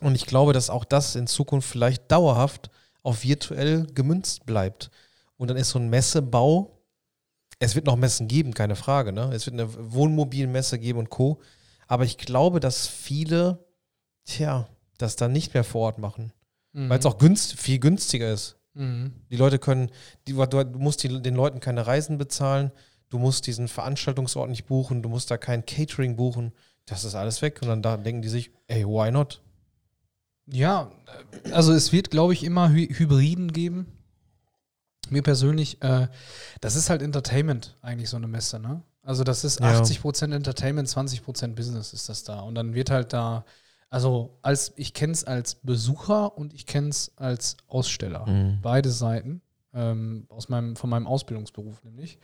[0.00, 2.70] Und ich glaube, dass auch das in Zukunft vielleicht dauerhaft
[3.02, 4.90] auf virtuell gemünzt bleibt.
[5.36, 6.78] Und dann ist so ein Messebau,
[7.60, 9.32] es wird noch Messen geben, keine Frage, ne?
[9.32, 11.40] Es wird eine Wohnmobilmesse geben und Co.
[11.86, 13.64] Aber ich glaube, dass viele,
[14.24, 16.32] tja, das dann nicht mehr vor Ort machen.
[16.72, 16.88] Mhm.
[16.88, 18.56] Weil es auch günst, viel günstiger ist.
[18.74, 19.12] Mhm.
[19.30, 19.90] Die Leute können,
[20.26, 22.70] die, du, du musst die, den Leuten keine Reisen bezahlen,
[23.08, 26.52] du musst diesen Veranstaltungsort nicht buchen, du musst da kein Catering buchen.
[26.88, 27.58] Das ist alles weg.
[27.62, 29.42] Und dann da denken die sich, ey, why not?
[30.50, 30.90] Ja,
[31.52, 33.86] also es wird, glaube ich, immer Hy Hybriden geben.
[35.10, 36.08] Mir persönlich, äh,
[36.60, 38.82] das ist halt Entertainment eigentlich so eine Messe, ne?
[39.02, 39.80] Also das ist Ja.
[39.80, 42.40] 80% Entertainment, 20% Business ist das da.
[42.40, 43.44] Und dann wird halt da,
[43.88, 48.26] also als ich kenne es als Besucher und ich kenne es als Aussteller.
[48.62, 49.40] Beide Seiten.
[49.74, 52.18] Ähm, aus meinem, von meinem Ausbildungsberuf nämlich.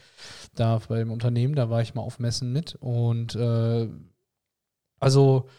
[0.55, 2.75] Da beim Unternehmen, da war ich mal auf Messen mit.
[2.77, 3.89] Und äh,
[5.05, 5.51] also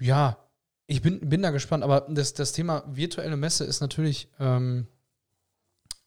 [0.00, 0.38] ja,
[0.86, 4.88] ich bin, bin da gespannt, aber das, das Thema virtuelle Messe ist natürlich, ähm,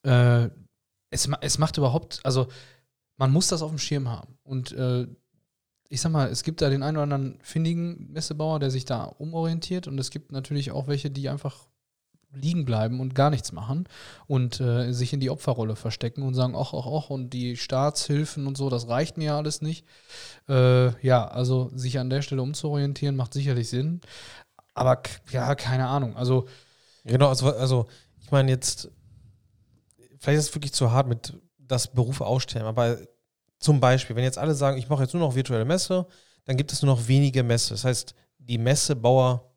[0.02, 0.50] äh,
[1.12, 2.48] es, es macht überhaupt, also
[3.18, 4.40] man muss das auf dem Schirm haben.
[4.44, 5.06] Und äh,
[5.88, 9.04] ich sag mal, es gibt da den einen oder anderen findigen Messebauer, der sich da
[9.04, 11.68] umorientiert und es gibt natürlich auch welche, die einfach
[12.36, 13.88] liegen bleiben und gar nichts machen
[14.28, 18.48] und äh, sich in die Opferrolle verstecken und sagen, ach, ach, ach, und die Staatshilfen
[18.48, 19.86] und so, das reicht mir ja alles nicht.
[20.48, 24.02] Äh, ja, also sich an der Stelle umzuorientieren, macht sicherlich Sinn.
[24.74, 26.16] Aber ja, keine Ahnung.
[26.16, 26.46] Also,
[27.06, 27.86] Genau, also, also
[28.20, 28.90] ich meine jetzt,
[30.20, 32.98] vielleicht ist es wirklich zu hart mit das Berufe ausstellen, aber
[33.60, 36.08] zum Beispiel, wenn jetzt alle sagen, ich mache jetzt nur noch virtuelle Messe,
[36.46, 37.70] dann gibt es nur noch wenige Messe.
[37.76, 39.52] Das heißt, die Messebauer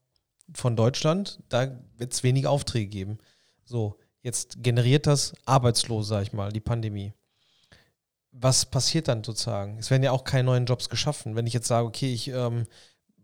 [0.54, 3.18] von Deutschland, da wird es wenige Aufträge geben.
[3.64, 7.12] So, jetzt generiert das Arbeitslose, sag ich mal, die Pandemie.
[8.32, 9.78] Was passiert dann sozusagen?
[9.78, 11.34] Es werden ja auch keine neuen Jobs geschaffen.
[11.34, 12.66] Wenn ich jetzt sage, okay, ich ähm,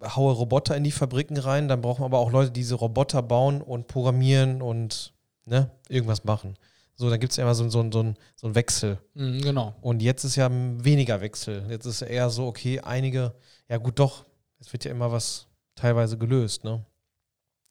[0.03, 3.23] haue Roboter in die Fabriken rein, dann brauchen wir aber auch Leute, die diese Roboter
[3.23, 5.13] bauen und programmieren und
[5.45, 6.57] ne, irgendwas machen.
[6.97, 8.99] So, dann gibt es ja immer so, so, so, ein- so einen Wechsel.
[9.15, 9.75] mh, genau.
[9.81, 11.67] Und jetzt ist ja weniger Wechsel.
[11.69, 13.35] Jetzt ist eher so, okay, einige,
[13.69, 14.25] ja gut, doch,
[14.61, 16.85] es wird ja immer was teilweise gelöst, ne?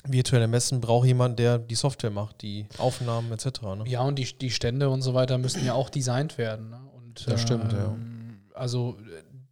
[0.06, 3.62] Virtuelle Messen braucht jemand, der die Software macht, die Aufnahmen etc.
[3.62, 3.84] Ne?
[3.88, 6.70] Ja, und die, die Stände und so weiter müssen ja auch designt werden.
[6.70, 6.80] Ne?
[6.96, 7.86] Und, Das stimmt, ja.
[7.86, 8.98] ähm, also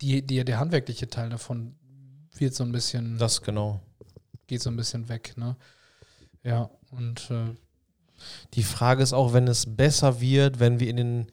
[0.01, 1.75] die, die, der handwerkliche Teil davon
[2.35, 3.79] wird so ein bisschen, Das genau.
[4.47, 5.55] geht so ein bisschen weg, ne?
[6.43, 7.55] Ja, und äh,
[8.55, 11.27] Die Frage ist auch, wenn es besser wird, wenn wir in den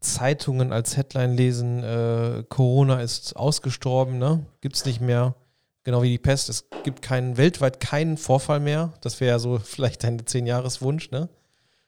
[0.00, 4.46] Zeitungen als Headline lesen, äh, Corona ist ausgestorben, ne?
[4.60, 5.34] Gibt es nicht mehr.
[5.84, 6.48] Genau wie die Pest.
[6.48, 8.92] Es gibt keinen, weltweit keinen Vorfall mehr.
[9.00, 11.28] Das wäre ja so vielleicht dein Zehn-Jahres-Wunsch, ne?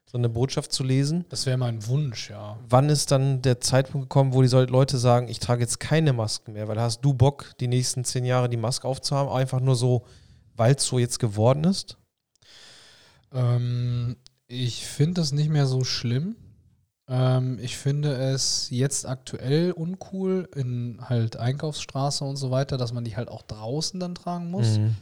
[0.07, 1.25] So eine Botschaft zu lesen.
[1.29, 2.57] das wäre mein Wunsch, ja.
[2.69, 6.53] Wann ist dann der Zeitpunkt gekommen, wo die Leute sagen, ich trage jetzt keine Masken
[6.53, 6.69] mehr?
[6.69, 9.33] Weil hast du Bock, die nächsten zehn Jahre die Maske aufzuhaben?
[9.33, 10.05] Einfach nur so,
[10.57, 11.99] weil es so jetzt geworden ist?
[13.33, 16.37] Ähm, ich finde es nicht mehr so schlimm.
[17.09, 23.05] Ähm, ich finde es jetzt aktuell uncool in halt Einkaufsstraße und so weiter, dass man
[23.05, 24.79] die halt auch draußen dann tragen muss.
[24.79, 24.97] Mhm.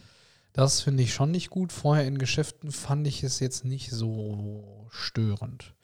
[0.53, 1.73] Das finde ich schon nicht gut.
[1.73, 5.75] Vorher in Geschäften fand ich es jetzt nicht so störend.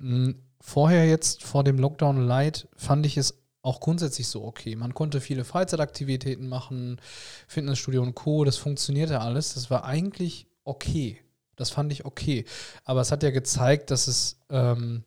[0.00, 0.32] Mm,
[0.62, 4.76] Vorher jetzt vor dem Lockdown Light fand ich es auch grundsätzlich so okay.
[4.76, 7.00] Man konnte viele Freizeitaktivitäten machen,
[7.48, 8.44] Fitnessstudio und Co.
[8.44, 9.54] Das funktionierte alles.
[9.54, 11.20] Das war eigentlich okay.
[11.56, 12.44] Das fand ich okay.
[12.84, 15.02] Aber es hat ja gezeigt, dass es ähm,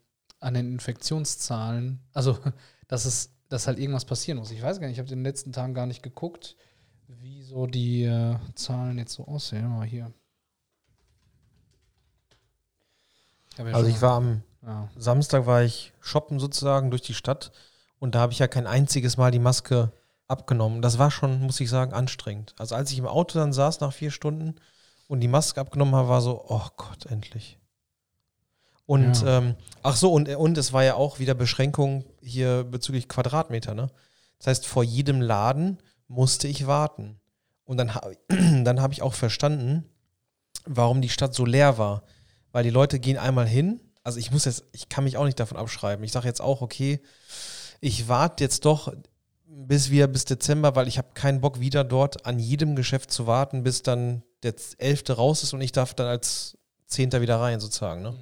[0.45, 2.38] an den Infektionszahlen, also
[2.88, 4.51] dass es, dass halt irgendwas passieren muss.
[4.51, 6.55] Ich weiß gar nicht, ich habe in den letzten Tagen gar nicht geguckt,
[7.08, 9.67] wie so die äh, Zahlen jetzt so aussehen.
[9.67, 10.13] Mal hier.
[13.58, 14.88] hab ja Also ich war am ja.
[14.95, 17.51] Samstag war ich shoppen sozusagen durch die Stadt
[17.97, 19.91] und da habe ich ja kein einziges Mal die Maske
[20.27, 20.84] abgenommen.
[20.84, 22.53] Das war schon, muss ich sagen, anstrengend.
[22.60, 24.55] Also als ich im Auto dann saß nach vier Stunden
[25.08, 27.58] und die Maske abgenommen habe, war so, oh Gott, endlich.
[28.86, 29.39] Und Ja.
[29.39, 33.88] ähm, ach so, und, und es war ja auch wieder Beschränkung hier bezüglich Quadratmeter, ne?
[34.38, 37.19] Das heißt, vor jedem Laden musste ich warten.
[37.63, 37.91] Und dann,
[38.63, 39.86] dann habe ich auch verstanden,
[40.65, 42.04] warum die Stadt so leer war.
[42.52, 43.82] Weil die Leute gehen einmal hin.
[44.04, 46.04] Also ich muss jetzt, ich kann mich auch nicht davon abschreiben.
[46.06, 47.02] Ich sage jetzt auch, okay,
[47.82, 48.93] ich warte jetzt doch
[49.48, 53.26] bis wir bis Dezember, weil ich habe keinen Bock wieder dort an jedem Geschäft zu
[53.26, 55.04] warten, bis dann der 11.
[55.17, 58.02] raus ist und ich darf dann als Zehnter wieder rein sozusagen.
[58.02, 58.15] Ne?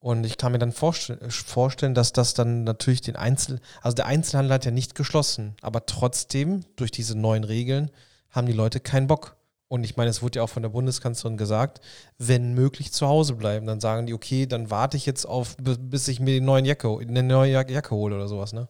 [0.00, 4.06] Und ich kann mir dann vorstell vorstellen, dass das dann natürlich den Einzel, also der
[4.06, 7.90] Einzelhandel hat ja nicht geschlossen, aber trotzdem durch diese neuen Regeln
[8.30, 9.36] haben die Leute keinen Bock.
[9.68, 11.80] Und ich meine, es wurde ja auch von der Bundeskanzlerin gesagt,
[12.18, 13.66] wenn möglich zu Hause bleiben.
[13.66, 16.64] Dann sagen die, okay, dann warte ich jetzt auf, bi- bis ich mir die neuen
[16.64, 18.68] Jacke, eine neue Jac- Jacke hole oder sowas, ne?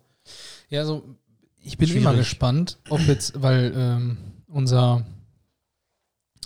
[0.69, 1.05] Ja, also
[1.63, 2.03] ich bin Schwierig.
[2.03, 5.07] immer gespannt, ob jetzt, weil ähm, unser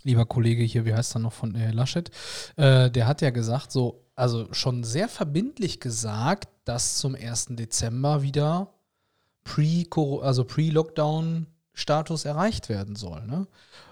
[0.04, 2.10] lieber Kollege hier, wie heißt er noch von äh, Laschet,
[2.56, 7.56] äh, der hat ja gesagt, so, also schon sehr verbindlich gesagt, dass zum 1.
[7.56, 8.72] Dezember wieder
[9.42, 9.84] pre
[10.22, 13.26] also Pre-Lockdown-Status erreicht werden soll.
[13.26, 13.46] Ne?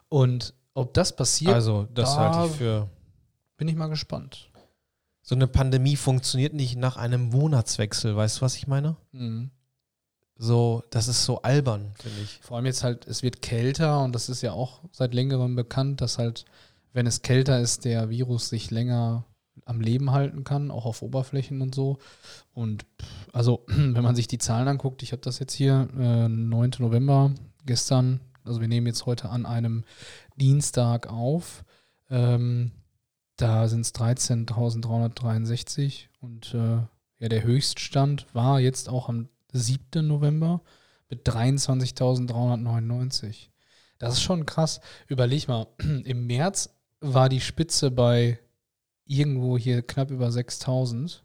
[0.09, 2.89] Und ob das passiert, Also, das da- halte ich für.
[3.57, 4.49] bin ich mal gespannt.
[5.23, 8.97] So eine Pandemie funktioniert nicht nach einem Monatswechsel, weißt du, was ich meine?
[9.13, 9.51] Mhm.
[10.37, 12.41] So, das ist so albern, finde ich.
[12.43, 16.01] Vor allem jetzt halt, es wird kälter und das ist ja auch seit längerem bekannt,
[16.01, 16.45] dass halt,
[16.93, 19.25] wenn es kälter ist, der Virus sich länger
[19.65, 21.99] am Leben halten kann, auch auf Oberflächen und so.
[22.55, 22.87] Und
[23.33, 26.73] also, wenn man sich die Zahlen anguckt, ich habe das jetzt hier, äh, 9.
[26.79, 27.33] November,
[27.67, 29.85] gestern, also wir nehmen jetzt heute an einem
[30.37, 31.65] Dienstag auf,
[32.11, 32.73] ähm,
[33.37, 36.79] da sind es 13.363 und äh,
[37.19, 40.07] ja, der Höchststand war jetzt auch am 7.
[40.07, 40.63] November
[41.09, 43.49] mit 23.399.
[43.99, 44.81] Das ist schon krass.
[45.07, 48.39] Überleg mal, im März war die Spitze bei
[49.13, 51.21] irgendwo hier knapp über 6.000.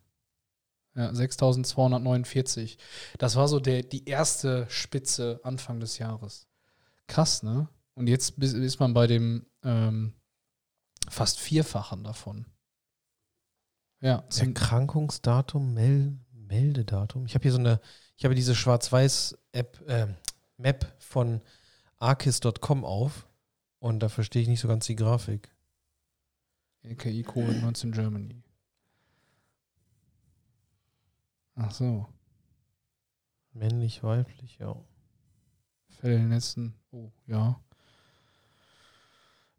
[0.96, 2.78] Ja, 6.249.
[3.20, 6.48] Das war so der, die erste Spitze Anfang des Jahres.
[7.06, 7.70] Krass, ne?
[7.94, 10.14] Und jetzt ist man bei dem ähm,
[11.10, 12.46] fast Vierfachen davon.
[14.02, 17.26] Ja, Erkrankungsdatum, Mel Meldedatum.
[17.26, 17.82] Ich habe hier so eine,
[18.16, 20.08] ich habe diese Schwarz-Weiß-App, äh,
[20.58, 21.42] Map von
[22.00, 23.28] arkis.com auf
[23.80, 25.50] und da verstehe ich nicht so ganz die Grafik.
[26.88, 28.44] LKI Covid-19 Germany.
[31.56, 32.08] Ach so.
[33.54, 34.76] Männlich, weiblich, ja.
[35.90, 36.76] Fälle in den letzten.
[36.92, 37.60] Oh, ja.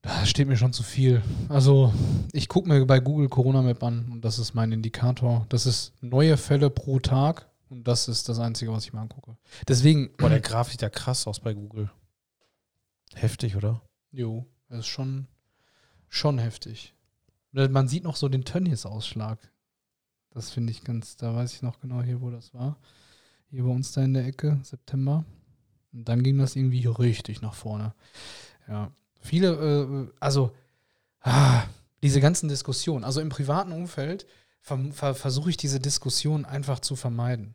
[0.03, 1.23] Da steht mir schon zu viel.
[1.49, 1.93] Also,
[2.33, 5.45] ich gucke mir bei Google Corona Map an und das ist mein Indikator.
[5.49, 9.37] Das ist neue Fälle pro Tag und das ist das Einzige, was ich mir angucke.
[9.67, 11.91] Deswegen, Boah, der Graf sieht ja krass aus bei Google.
[13.15, 13.83] Heftig, oder?
[14.13, 15.27] jo, das ist schon,
[16.09, 16.95] schon heftig.
[17.53, 19.39] Man sieht noch so den Tönnies-Ausschlag.
[20.31, 22.79] Das finde ich ganz, da weiß ich noch genau hier, wo das war.
[23.51, 25.25] Hier bei uns da in der Ecke, September.
[25.93, 27.95] Und dann ging das irgendwie richtig nach vorne.
[28.69, 28.93] Ja.
[29.21, 30.53] Viele, äh, also,
[31.23, 31.65] ah,
[32.03, 34.27] diese ganzen Diskussionen, also im privaten Umfeld
[34.61, 37.55] ver ver versuche ich diese Diskussion einfach zu vermeiden.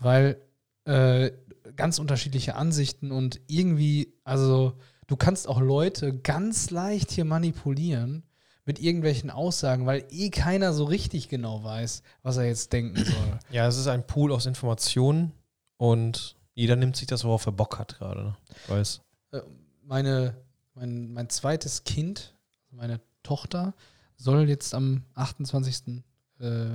[0.00, 0.40] Weil
[0.84, 1.30] äh,
[1.76, 8.24] ganz unterschiedliche Ansichten und irgendwie, also du kannst auch Leute ganz leicht hier manipulieren
[8.64, 13.38] mit irgendwelchen Aussagen, weil eh keiner so richtig genau weiß, was er jetzt denken soll.
[13.50, 15.32] Ja, es ist ein Pool aus Informationen
[15.76, 18.24] und jeder nimmt sich das, worauf er Bock hat gerade.
[18.24, 18.36] Ne?
[18.68, 19.00] Weiß.
[19.32, 19.40] Äh,
[19.82, 20.36] meine,
[20.74, 22.34] mein, mein zweites Kind,
[22.70, 23.74] meine Tochter,
[24.16, 26.02] soll jetzt am 28.
[26.40, 26.66] Äh,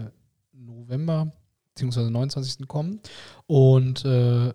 [0.52, 1.32] November
[1.76, 2.10] bzw.
[2.10, 2.68] 29.
[2.68, 3.00] kommen.
[3.48, 4.54] Und äh,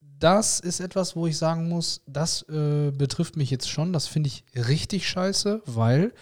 [0.00, 3.92] das ist etwas, wo ich sagen muss, das äh, betrifft mich jetzt schon.
[3.92, 6.12] Das finde ich richtig scheiße, weil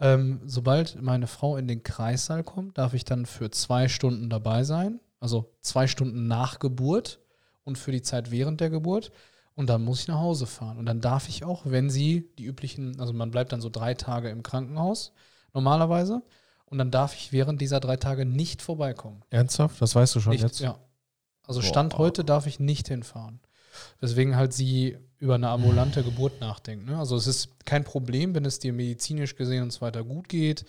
[0.00, 4.64] ähm, sobald meine Frau in den Kreissaal kommt, darf ich dann für zwei Stunden dabei
[4.64, 5.00] sein.
[5.20, 7.20] Also zwei Stunden nach Geburt
[7.64, 9.10] und für die Zeit während der Geburt.
[9.54, 10.78] Und dann muss ich nach Hause fahren.
[10.78, 13.94] Und dann darf ich auch, wenn sie die üblichen, also man bleibt dann so drei
[13.94, 15.12] Tage im Krankenhaus
[15.52, 16.22] normalerweise.
[16.64, 19.22] Und dann darf ich während dieser drei Tage nicht vorbeikommen.
[19.30, 19.80] Ernsthaft?
[19.82, 20.60] Das weißt du schon nicht, jetzt?
[20.60, 20.78] Ja.
[21.46, 21.98] Also Stand Boah.
[21.98, 23.40] heute darf ich nicht hinfahren.
[24.00, 26.86] Weswegen halt sie über eine ambulante Geburt nachdenkt.
[26.86, 26.96] Ne?
[26.96, 30.64] Also es ist kein Problem, wenn es dir medizinisch gesehen und so weiter gut geht,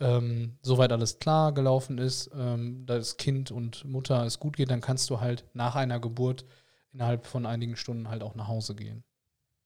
[0.00, 4.80] ähm, soweit alles klar gelaufen ist, ähm, das Kind und Mutter es gut geht, dann
[4.80, 6.44] kannst du halt nach einer Geburt
[6.92, 9.04] innerhalb von einigen Stunden halt auch nach Hause gehen.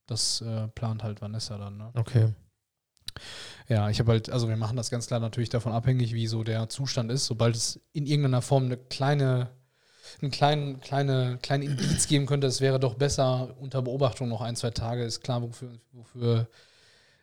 [0.07, 1.79] Das äh, plant halt Vanessa dann.
[1.79, 1.91] Ne?
[1.95, 2.33] Okay.
[3.69, 6.45] Ja, ich habe halt, also wir machen das ganz klar natürlich davon abhängig, wie so
[6.45, 7.27] der Zustand ist.
[7.27, 9.51] Sobald es in irgendeiner Form eine kleine,
[10.23, 14.57] einen kleinen, kleine, kleinen Indiz geben könnte, es wäre doch besser unter Beobachtung noch ein,
[14.57, 16.49] zwei Tage, ist klar, wofür, wofür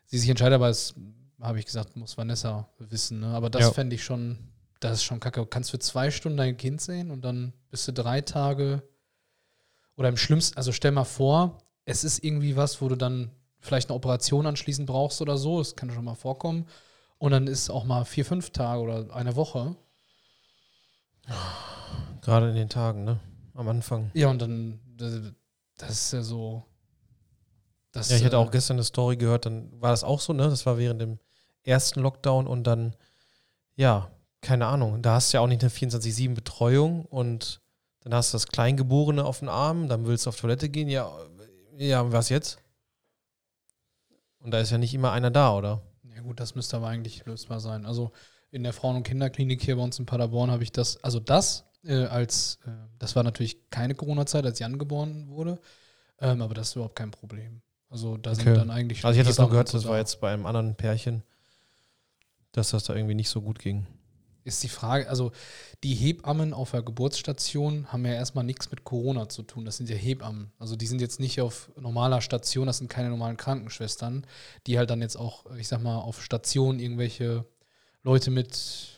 [0.06, 0.94] sie sich entscheidet, aber es,
[1.42, 3.20] habe ich gesagt, muss Vanessa wissen.
[3.20, 3.28] Ne?
[3.28, 3.72] Aber das Ja.
[3.72, 4.38] fände ich schon,
[4.80, 5.40] das ist schon kacke.
[5.42, 8.84] Du kannst für zwei Stunden dein Kind sehen und dann bist du drei Tage
[9.98, 13.90] oder im schlimmsten, also stell mal vor, es ist irgendwie was, wo du dann vielleicht
[13.90, 16.68] eine Operation anschließend brauchst oder so, das kann schon mal vorkommen.
[17.18, 19.76] Und dann ist auch mal vier, fünf Tage oder eine Woche.
[22.24, 23.20] Gerade in den Tagen, ne?
[23.54, 24.10] Am Anfang.
[24.14, 26.64] Ja, und dann, das, ist ja so.
[27.92, 30.34] Das, Ja, ich hatte äh, auch gestern eine Story gehört, dann war das auch so,
[30.34, 30.44] ne?
[30.50, 31.20] Das war während dem
[31.64, 32.96] ersten Lockdown und dann,
[33.76, 34.10] ja,
[34.42, 37.62] keine Ahnung, da hast du ja auch nicht eine 24-7 Betreuung und
[38.02, 41.10] dann hast du das Kleingeborene auf den Arm, dann willst du auf Toilette gehen, ja,
[41.78, 42.58] ja, was jetzt?
[44.40, 45.82] Und da ist ja nicht immer einer da, oder?
[46.16, 47.86] Ja gut, das müsste aber eigentlich lösbar sein.
[47.86, 48.12] Also
[48.52, 51.66] in der Frauen- und Kinderklinik hier bei uns in Paderborn habe ich das, also das
[51.86, 55.60] äh, als, äh, das war natürlich keine Corona-Zeit, als Jan geboren wurde,
[56.20, 57.62] ähm, aber das ist überhaupt kein Problem.
[57.90, 58.58] Also da sind Okay.
[58.58, 60.00] dann eigentlich Also ich hatte das noch gehört, so das war da.
[60.00, 61.24] jetzt bei einem anderen Pärchen,
[62.52, 63.86] dass das da irgendwie nicht so gut ging.
[64.46, 65.32] ist die Frage, also
[65.84, 69.64] die Hebammen auf der Geburtsstation haben ja erstmal nichts mit Corona zu tun.
[69.64, 70.52] Das sind ja Hebammen.
[70.60, 74.26] Also die sind jetzt nicht auf normaler Station, das sind keine normalen Krankenschwestern,
[74.68, 77.46] die halt dann jetzt auch, ich sag mal, auf Station irgendwelche
[78.04, 78.93] Leute mit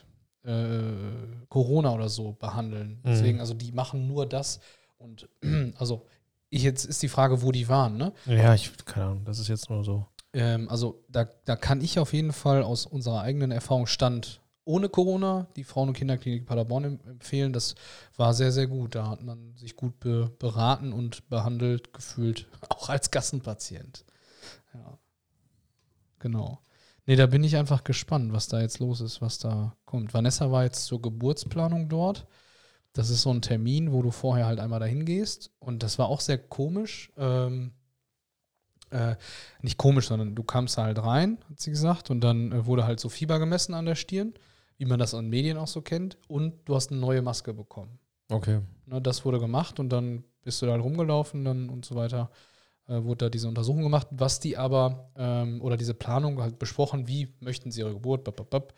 [0.45, 2.99] äh, Corona oder so behandeln.
[3.03, 3.07] Mhm.
[3.09, 4.59] Deswegen, also die machen nur das.
[4.97, 5.27] Und
[5.77, 6.05] also
[6.49, 8.13] ich jetzt ist die Frage, wo die waren, ne?
[8.25, 10.05] Ja, ich, keine Ahnung, das ist jetzt nur so.
[10.33, 14.89] Ähm, also da, da kann ich auf jeden Fall aus unserer eigenen Erfahrung Stand ohne
[14.89, 17.53] Corona die Frauen- und Kinderklinik Paderborn em- empfehlen.
[17.53, 17.75] Das
[18.17, 18.95] war sehr, sehr gut.
[18.95, 24.05] Da hat man sich gut be beraten und behandelt gefühlt, auch als Gassenpatient.
[24.73, 24.97] Ja.
[26.19, 26.59] Genau.
[27.07, 30.13] Nee, da bin ich einfach gespannt, was da jetzt los ist, was da kommt.
[30.13, 32.25] Vanessa war jetzt zur Geburtsplanung dort.
[32.93, 35.51] Das ist so ein Termin, wo du vorher halt einmal dahin gehst.
[35.59, 37.11] Und das war auch sehr komisch.
[37.17, 37.73] Ähm,
[38.89, 39.15] äh,
[39.61, 42.99] nicht komisch, sondern du kamst halt rein, hat sie gesagt, und dann äh, wurde halt
[42.99, 44.33] so Fieber gemessen an der Stirn,
[44.77, 47.99] wie man das an Medien auch so kennt, und du hast eine neue Maske bekommen.
[48.29, 48.61] Okay.
[48.85, 52.29] Ne, das wurde gemacht und dann bist du da halt rumgelaufen dann und so weiter.
[52.87, 57.07] Äh, wurde da diese Untersuchung gemacht, was die aber, ähm, oder diese Planung halt besprochen,
[57.07, 58.73] wie möchten sie ihre Geburt, bap, bap, bap.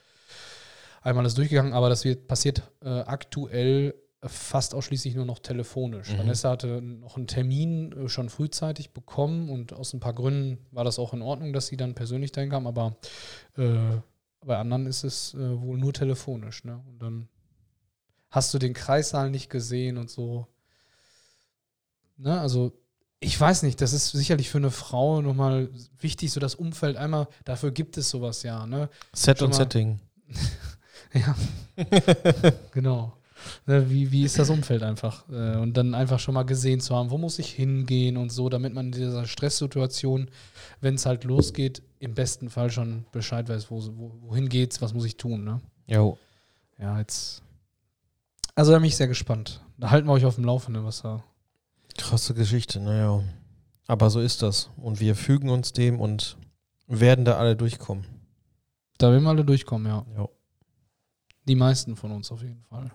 [1.01, 6.11] einmal ist durchgegangen, aber das wird passiert äh, aktuell fast ausschließlich nur noch telefonisch.
[6.11, 6.19] Mhm.
[6.19, 10.83] Vanessa hatte noch einen Termin äh, schon frühzeitig bekommen und aus ein paar Gründen war
[10.83, 12.95] das auch in Ordnung, dass sie dann persönlich dahin kam, aber
[13.57, 13.77] äh,
[14.45, 16.63] bei anderen ist es äh, wohl nur telefonisch.
[16.63, 16.81] Ne?
[16.87, 17.27] Und dann
[18.29, 20.47] hast du den Kreissaal nicht gesehen und so.
[22.17, 22.39] Ne?
[22.39, 22.71] Also
[23.19, 27.27] ich weiß nicht, das ist sicherlich für eine Frau nochmal wichtig, so das Umfeld einmal,
[27.45, 28.89] dafür gibt es sowas ja, ne?
[29.13, 29.99] Set Schon und mal- Setting.
[31.13, 31.35] Ja.
[32.71, 33.13] genau.
[33.65, 35.23] Ne, Wie, wie ist das Umfeld einfach?
[35.29, 38.49] Äh, Und dann einfach schon mal gesehen zu haben, wo muss ich hingehen und so,
[38.49, 40.29] damit man in dieser Stresssituation,
[40.81, 44.93] wenn es halt losgeht, im besten Fall schon Bescheid weiß, wo, wo, wohin geht's, was
[44.93, 45.61] muss ich tun, ne?
[45.87, 46.17] Jo.
[46.77, 47.41] Ja, jetzt.
[48.53, 49.61] Also da bin ich sehr gespannt.
[49.77, 51.23] Da halten wir euch auf dem Laufenden, was da.
[51.97, 53.23] Krasse Geschichte, naja.
[53.87, 54.69] Aber so ist das.
[54.77, 56.37] Und wir fügen uns dem und
[56.87, 58.05] werden da alle durchkommen.
[58.97, 60.05] Da werden wir alle durchkommen, ja.
[60.15, 60.29] Jo.
[61.47, 62.91] Die meisten von uns auf jeden Fall.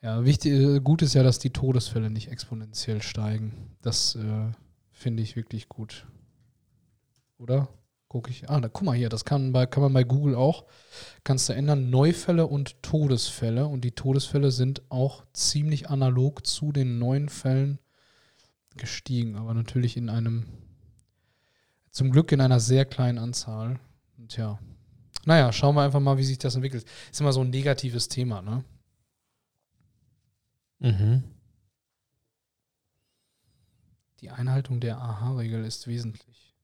[0.00, 3.76] Ja, wichtig, äh, gut ist ja, dass die Todesfälle nicht exponentiell steigen.
[3.82, 4.50] Das äh,
[4.90, 6.06] finde ich wirklich gut.
[7.38, 7.68] Oder?
[8.12, 8.50] Gucke ich.
[8.50, 10.66] Ah, da, guck mal hier, das kann, bei, kann man bei Google auch.
[11.24, 13.66] Kannst du ändern, Neufälle und Todesfälle.
[13.66, 17.78] Und die Todesfälle sind auch ziemlich analog zu den neuen Fällen
[18.76, 20.44] gestiegen, aber natürlich in einem,
[21.90, 23.80] zum Glück in einer sehr kleinen Anzahl.
[24.18, 24.58] Und ja,
[25.24, 26.84] naja, schauen wir einfach mal, wie sich das entwickelt.
[27.10, 28.62] Ist immer so ein negatives Thema, ne?
[30.80, 31.24] Mhm.
[34.20, 36.54] Die Einhaltung der AHA-Regel ist wesentlich.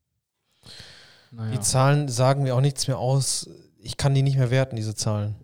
[1.31, 1.53] Naja.
[1.53, 3.49] Die Zahlen sagen mir auch nichts mehr aus.
[3.81, 5.37] Ich kann die nicht mehr werten, diese Zahlen.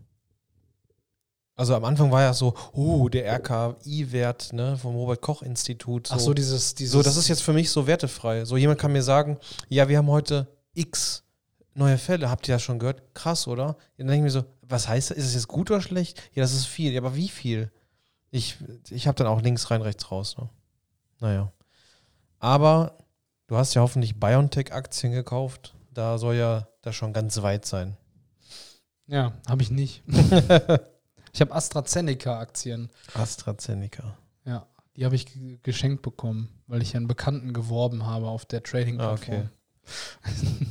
[1.57, 6.09] Also am Anfang war ja so, oh, der RKI-Wert ne, vom Robert-Koch-Institut.
[6.09, 6.15] So.
[6.15, 6.93] Ach so, dieses, dieses.
[6.93, 8.45] so, das ist jetzt für mich so wertefrei.
[8.45, 11.23] So, jemand kann mir sagen, ja, wir haben heute X
[11.75, 12.29] neue Fälle.
[12.29, 13.15] Habt ihr das schon gehört?
[13.15, 13.77] Krass, oder?
[13.97, 15.17] Dann denke ich mir so, was heißt das?
[15.17, 16.21] Ist es jetzt gut oder schlecht?
[16.35, 16.93] Ja, das ist viel.
[16.93, 17.71] Ja, aber wie viel?
[18.31, 18.57] Ich,
[18.91, 20.37] ich habe dann auch links rein, rechts raus.
[20.37, 20.49] Ne?
[21.21, 21.53] Naja.
[22.41, 22.99] Aber
[23.47, 25.74] du hast ja hoffentlich BioNTech-Aktien gekauft.
[25.95, 27.97] Da soll ja das schon ganz weit sein.
[29.07, 30.03] Ja, habe ich nicht.
[31.33, 32.91] ich habe AstraZeneca-Aktien.
[33.15, 34.17] AstraZeneca.
[34.45, 35.27] Ja, die habe ich
[35.63, 39.37] geschenkt bekommen, weil ich einen Bekannten geworben habe auf der Trading-Plattform.
[39.37, 40.67] Ah, okay.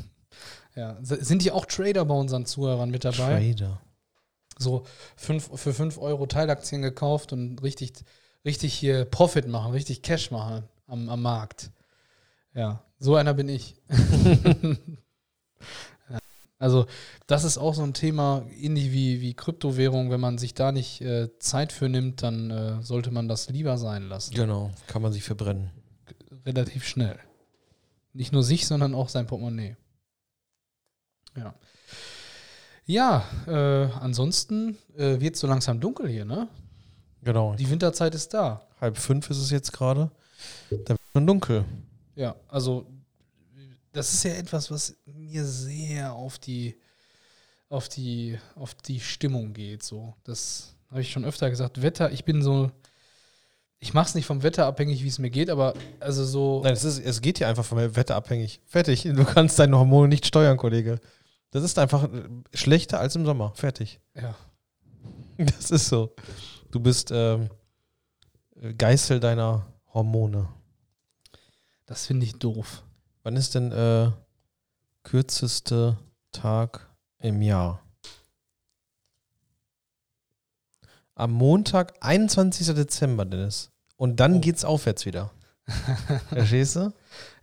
[0.76, 3.40] ja, sind die auch Trader bei unseren Zuhörern mit dabei?
[3.40, 3.80] Trader.
[4.58, 7.94] So fünf, für 5 Euro Teilaktien gekauft und richtig,
[8.46, 11.72] richtig hier Profit machen, richtig Cash machen am, am Markt.
[12.54, 13.76] Ja, so einer bin ich.
[16.60, 16.86] Also,
[17.28, 20.12] das ist auch so ein Thema, ähnlich wie, wie Kryptowährung.
[20.12, 23.78] Wenn man sich da nicht äh, Zeit für nimmt, dann äh, sollte man das lieber
[23.78, 24.34] sein lassen.
[24.34, 25.72] Genau, kann man sich verbrennen.
[26.46, 27.20] Relativ schnell.
[28.14, 29.76] Nicht nur sich, sondern auch sein Portemonnaie.
[31.36, 31.54] Ja.
[32.86, 36.48] Ja, äh, ansonsten äh, wird es so langsam dunkel hier, ne?
[37.24, 37.56] Genau.
[37.56, 38.68] Die Winterzeit ist da.
[38.80, 40.12] Halb fünf ist es jetzt gerade.
[40.70, 41.66] Da wird schon dunkel.
[42.16, 42.86] Ja, also
[43.94, 46.76] das ist ja etwas, was mir sehr auf die
[47.70, 49.84] auf die auf die Stimmung geht.
[49.84, 51.82] So, das habe ich schon öfter gesagt.
[51.82, 52.72] Wetter, ich bin so,
[53.80, 56.62] ich mache es nicht vom Wetter abhängig, wie es mir geht, aber also so.
[56.64, 58.62] Nein, es, ist, es geht hier einfach vom Wetter abhängig.
[58.66, 59.04] Fertig.
[59.04, 61.00] Du kannst deine Hormone nicht steuern, Kollege.
[61.52, 62.10] Das ist einfach
[62.54, 63.54] schlechter als im Sommer.
[63.56, 64.00] Fertig.
[64.16, 64.36] Ja,
[65.38, 66.16] Das ist so.
[66.72, 67.50] Du bist ähm,
[68.78, 70.50] Geißel deiner Hormone.
[71.86, 72.84] das finde ich doof.
[73.24, 74.12] Wann ist denn äh,
[75.04, 75.98] kürzeste
[76.32, 77.80] Tag im Jahr?
[81.16, 82.68] Am Montag, 21.
[82.76, 83.72] Dezember, Dennis.
[83.98, 84.40] Und dann Oh.
[84.40, 85.32] geht's aufwärts wieder.
[86.30, 86.92] Verstehst du?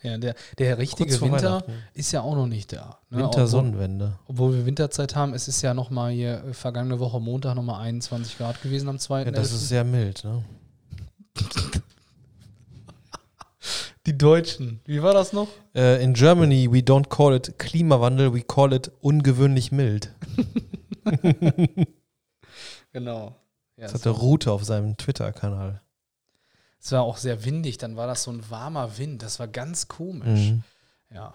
[0.03, 1.65] Ja, der, der richtige Winter
[1.95, 2.99] ist ja auch noch nicht da.
[3.09, 3.19] Ne?
[3.19, 4.19] Obwohl, Wintersonnenwende.
[4.27, 7.63] obwohl wir Winterzeit haben, es ist ja noch mal hier äh, vergangene Woche Montag noch
[7.63, 9.25] mal 21 Grad gewesen am 2.
[9.25, 10.45] Ja, das ist sehr mild, ne?
[14.21, 14.81] Deutschen.
[14.85, 15.49] Wie war das noch?
[15.75, 20.15] Äh, in Germany, we don't call it Klimawandel, we call it ungewöhnlich mild.
[22.93, 23.37] Genau.
[23.77, 25.81] Ja, Das hat der Rute auf seinem Twitter-Kanal.
[26.83, 29.23] Es war auch sehr windig, dann war das so ein warmer Wind.
[29.23, 30.51] Das war ganz komisch.
[30.51, 30.63] Mhm.
[31.15, 31.35] Ja.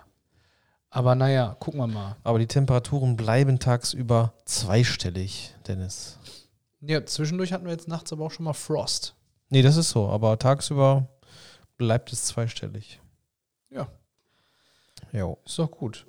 [0.89, 2.15] Aber naja, gucken wir mal.
[2.23, 6.17] Aber die Temperaturen bleiben tagsüber zweistellig, Dennis.
[6.81, 9.15] Ja, zwischendurch hatten wir jetzt nachts aber auch schon mal Frost.
[9.49, 11.07] Nee, das ist so, aber tagsüber
[11.77, 12.99] bleibt es zweistellig.
[13.69, 13.87] Ja.
[15.11, 15.37] Jo.
[15.45, 16.05] Ist doch gut.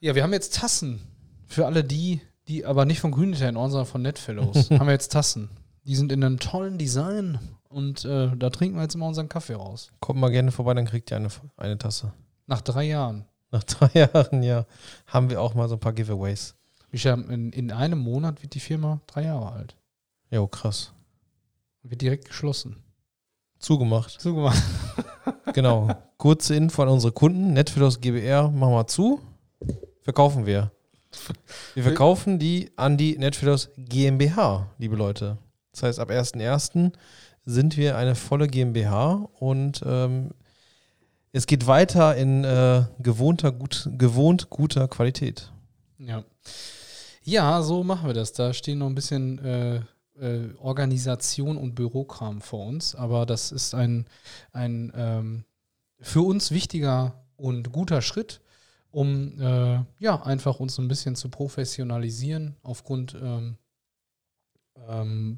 [0.00, 1.00] Ja, wir haben jetzt Tassen.
[1.46, 5.12] Für alle die, die aber nicht von Grünliter Ort, sondern von Netfellows, haben wir jetzt
[5.12, 5.50] Tassen.
[5.84, 9.54] Die sind in einem tollen Design und äh, da trinken wir jetzt immer unseren Kaffee
[9.54, 9.92] raus.
[10.00, 12.12] Kommt mal gerne vorbei, dann kriegt ihr eine, eine Tasse.
[12.46, 13.26] Nach drei Jahren.
[13.50, 14.66] Nach drei Jahren, ja,
[15.06, 16.54] haben wir auch mal so ein paar Giveaways.
[16.90, 19.76] Micha, in, in einem Monat wird die Firma drei Jahre alt.
[20.30, 20.92] Jo, krass.
[21.82, 22.82] Wird direkt geschlossen.
[23.58, 24.20] Zugemacht.
[24.20, 24.62] Zugemacht.
[25.52, 25.88] Genau.
[26.18, 27.52] Kurze Info an unsere Kunden.
[27.52, 29.20] Netfilos GBR machen wir zu.
[30.02, 30.72] Verkaufen wir.
[31.74, 35.38] Wir verkaufen die an die Netfilos GmbH, liebe Leute.
[35.72, 36.92] Das heißt, ab 1.1.
[37.44, 40.30] sind wir eine volle GmbH und ähm,
[41.32, 45.50] es geht weiter in äh, gewohnter, gut, gewohnt guter Qualität.
[45.98, 46.24] Ja.
[47.22, 48.32] Ja, so machen wir das.
[48.32, 49.80] Da stehen noch ein bisschen äh,
[50.20, 54.06] äh, Organisation und Bürokram vor uns, aber das ist ein,
[54.52, 55.44] ein ähm,
[56.00, 58.40] für uns wichtiger und guter Schritt,
[58.90, 63.56] um äh, ja einfach uns ein bisschen zu professionalisieren aufgrund ähm,
[64.88, 65.36] ähm,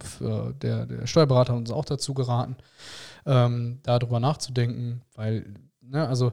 [0.63, 2.57] der, der Steuerberater hat uns auch dazu geraten,
[3.27, 6.33] ähm, darüber nachzudenken, weil, ne, also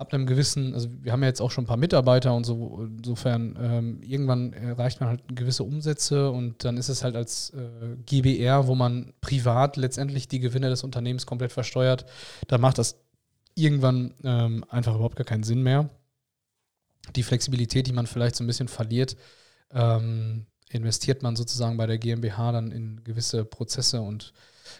[0.00, 2.88] ab einem gewissen, also wir haben ja jetzt auch schon ein paar Mitarbeiter und so,
[2.96, 7.96] insofern ähm, irgendwann erreicht man halt gewisse Umsätze und dann ist es halt als äh,
[8.06, 12.06] GBR, wo man privat letztendlich die Gewinne des Unternehmens komplett versteuert,
[12.48, 12.96] da macht das
[13.54, 15.90] irgendwann ähm, einfach überhaupt gar keinen Sinn mehr.
[17.14, 19.18] Die Flexibilität, die man vielleicht so ein bisschen verliert,
[19.70, 24.32] ähm, investiert man sozusagen bei der GmbH dann in gewisse Prozesse und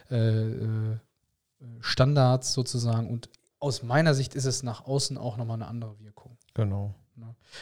[0.09, 0.97] äh, äh,
[1.79, 3.29] Standards sozusagen und
[3.61, 6.37] aus meiner Sicht ist es nach außen auch nochmal eine andere Wirkung.
[6.53, 6.93] Genau.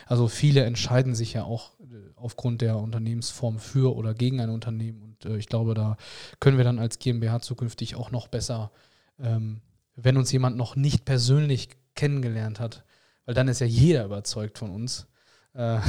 [0.05, 1.83] Also viele entscheiden sich ja auch äh,
[2.15, 5.01] aufgrund der Unternehmensform für oder gegen ein Unternehmen.
[5.01, 5.97] Und äh, ich glaube, da
[6.39, 8.71] können wir dann als GmbH zukünftig auch noch besser,
[9.19, 9.59] ähm,
[9.95, 12.85] wenn uns jemand noch nicht persönlich kennengelernt hat,
[13.25, 15.07] weil dann ist ja jeder überzeugt von uns,
[15.53, 15.79] äh,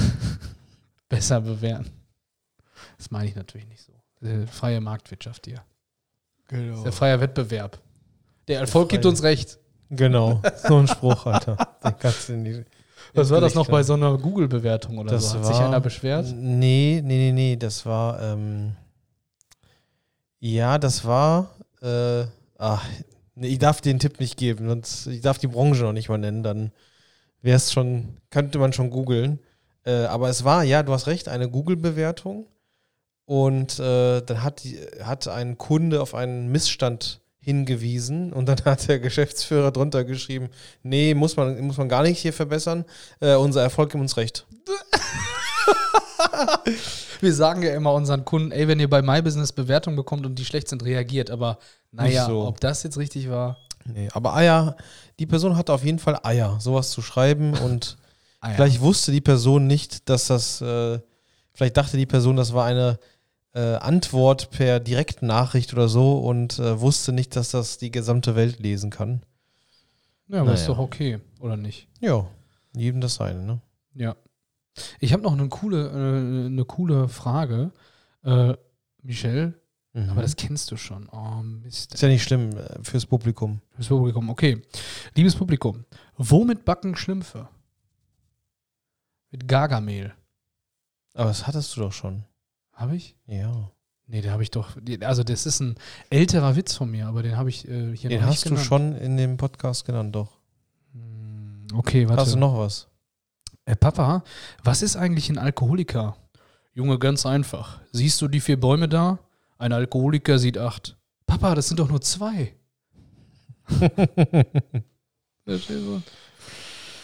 [1.09, 1.93] besser bewerten.
[2.99, 3.93] Das meine ich natürlich nicht so.
[4.27, 5.63] Äh, freie Marktwirtschaft hier.
[6.49, 6.83] Genau.
[6.83, 7.79] Der freie Wettbewerb.
[8.49, 9.60] Der Erfolg gibt freie- uns recht.
[9.91, 10.41] Genau.
[10.67, 11.57] So ein Spruch, Alter.
[11.85, 12.65] Den kannst du nicht.
[13.15, 15.39] Was war das noch bei so einer Google-Bewertung oder Das so?
[15.39, 16.27] Hat war, sich einer beschwert?
[16.33, 17.57] Nee, nee, nee, nee.
[17.57, 18.73] Das war, ähm,
[20.39, 21.51] ja, das war,
[21.83, 22.25] äh,
[22.57, 22.85] ach,
[23.35, 26.19] nee, ich darf den Tipp nicht geben, sonst, ich darf die Branche noch nicht mal
[26.19, 26.73] nennen, dann
[27.43, 29.41] wäre es schon, könnte man schon googeln.
[29.85, 32.47] Äh, aber es war, ja, du hast recht, eine Google-Bewertung.
[33.25, 38.89] Und äh, dann hat, die, hat ein Kunde auf einen Missstand hingewiesen und dann hat
[38.89, 40.51] der Geschäftsführer drunter geschrieben,
[40.83, 42.85] nee, muss man, muss man gar nicht hier verbessern,
[43.21, 44.47] äh, unser Erfolg gibt uns recht.
[47.21, 50.45] Wir sagen ja immer unseren Kunden, ey, wenn ihr bei MyBusiness Bewertung bekommt und die
[50.45, 51.31] schlecht sind, reagiert.
[51.31, 51.59] Aber
[51.93, 52.47] naja, so.
[52.47, 53.59] ob das jetzt richtig war.
[53.85, 54.77] Nee, aber Eier,
[55.19, 57.97] die Person hatte auf jeden Fall Eier, sowas zu schreiben und
[58.55, 60.99] vielleicht wusste die Person nicht, dass das, äh,
[61.53, 62.99] vielleicht dachte die Person, das war eine
[63.53, 68.59] äh, Antwort per Direktnachricht oder so und äh, wusste nicht, dass das die gesamte Welt
[68.61, 69.23] lesen kann.
[70.29, 70.75] ja, aber ist naja.
[70.75, 71.89] doch okay, oder nicht?
[72.01, 72.27] Ja,
[72.75, 73.61] jedem das seine, ne?
[73.95, 74.17] Ja.
[75.01, 77.73] Ich habe noch eine coole, äh, eine coole Frage.
[78.23, 78.55] Äh,
[79.03, 79.55] Michelle,
[79.93, 80.11] Mhm.
[80.11, 81.09] aber das kennst du schon.
[81.09, 81.95] Oh, Mist.
[81.95, 83.61] ist ja nicht schlimm äh, fürs Publikum.
[83.75, 84.63] Fürs Publikum, okay.
[85.17, 85.85] Liebes Publikum,
[86.17, 87.49] womit backen Schlümpfe?
[89.33, 90.13] Mit Gargamel.
[91.15, 92.25] Aber das hattest du doch schon.
[92.81, 93.15] Habe ich?
[93.27, 93.71] Ja.
[94.07, 94.71] Nee, den habe ich doch.
[95.03, 95.75] Also, das ist ein
[96.09, 98.57] älterer Witz von mir, aber den habe ich äh, hier Den noch nicht hast du
[98.57, 100.39] schon in dem Podcast genannt, doch.
[100.95, 102.23] Hm, Okay, warte.
[102.23, 102.89] Hast du noch was?
[103.67, 104.25] Äh, Papa,
[104.65, 106.17] was ist eigentlich ein Alkoholiker?
[106.73, 107.83] Junge, ganz einfach.
[107.93, 109.19] Siehst du die vier Bäume da?
[109.59, 110.97] Ein Alkoholiker sieht acht.
[111.27, 112.55] Papa, das sind doch nur zwei.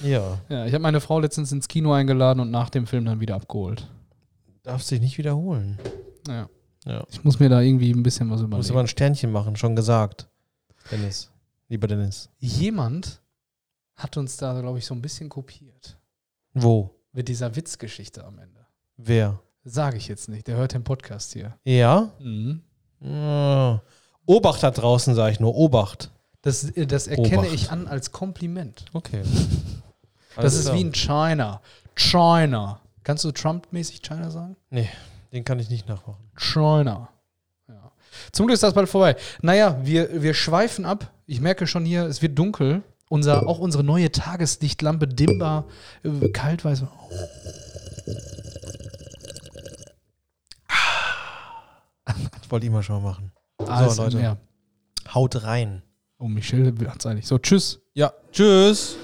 [0.03, 0.39] Ja.
[0.49, 3.35] ja, ich habe meine Frau letztens ins Kino eingeladen und nach dem Film dann wieder
[3.35, 3.89] abgeholt.
[4.67, 5.79] Darfst dich nicht wiederholen.
[6.27, 6.49] Ja.
[6.85, 7.05] Ja.
[7.13, 8.79] Ich muss mir da irgendwie ein bisschen was Muss immer überlegen.
[8.81, 10.27] ein Sternchen machen, schon gesagt.
[10.91, 11.31] Dennis.
[11.69, 12.29] Lieber Dennis.
[12.41, 13.23] Jemand
[13.95, 15.97] hat uns da, glaube ich, so ein bisschen kopiert.
[16.53, 16.91] Wo?
[17.13, 18.67] Mit dieser Witzgeschichte am Ende.
[18.97, 19.39] Wer?
[19.63, 20.49] Sage ich jetzt nicht.
[20.49, 21.57] Der hört den Podcast hier.
[21.63, 22.11] Ja?
[22.19, 22.63] Mhm.
[23.01, 23.81] Ah.
[24.27, 25.55] Obacht da draußen, sage ich nur.
[25.55, 26.11] Obacht.
[26.43, 27.55] Das, äh, das erkenne Obacht.
[27.55, 28.85] ich an als Kompliment.
[28.93, 29.23] Okay.
[30.35, 31.61] Das ist wie in China.
[31.95, 32.81] China.
[33.07, 34.57] Kannst du Trump-mäßig China sagen?
[34.69, 34.89] Nee,
[35.33, 36.29] den kann ich nicht nachmachen.
[36.35, 37.09] China.
[37.69, 37.93] Ja.
[38.33, 39.15] Zum Glück ist das bald vorbei.
[39.43, 41.13] Naja, wir, wir schweifen ab.
[41.25, 42.83] Ich merke schon hier, es wird dunkel.
[43.09, 45.67] Unser, auch unsere neue Tageslichtlampe dimmbar,
[46.03, 46.83] äh, kalt weiß.
[52.05, 53.31] Das wollte ich mal schon mal machen.
[53.59, 54.11] ASMR.
[54.11, 54.37] Leute.
[55.15, 55.83] Haut rein.
[56.19, 57.29] Oh, Michelle hat es eigentlich.
[57.29, 57.79] So, tschüss.
[57.95, 58.13] Ja.
[58.33, 58.97] Tschüss.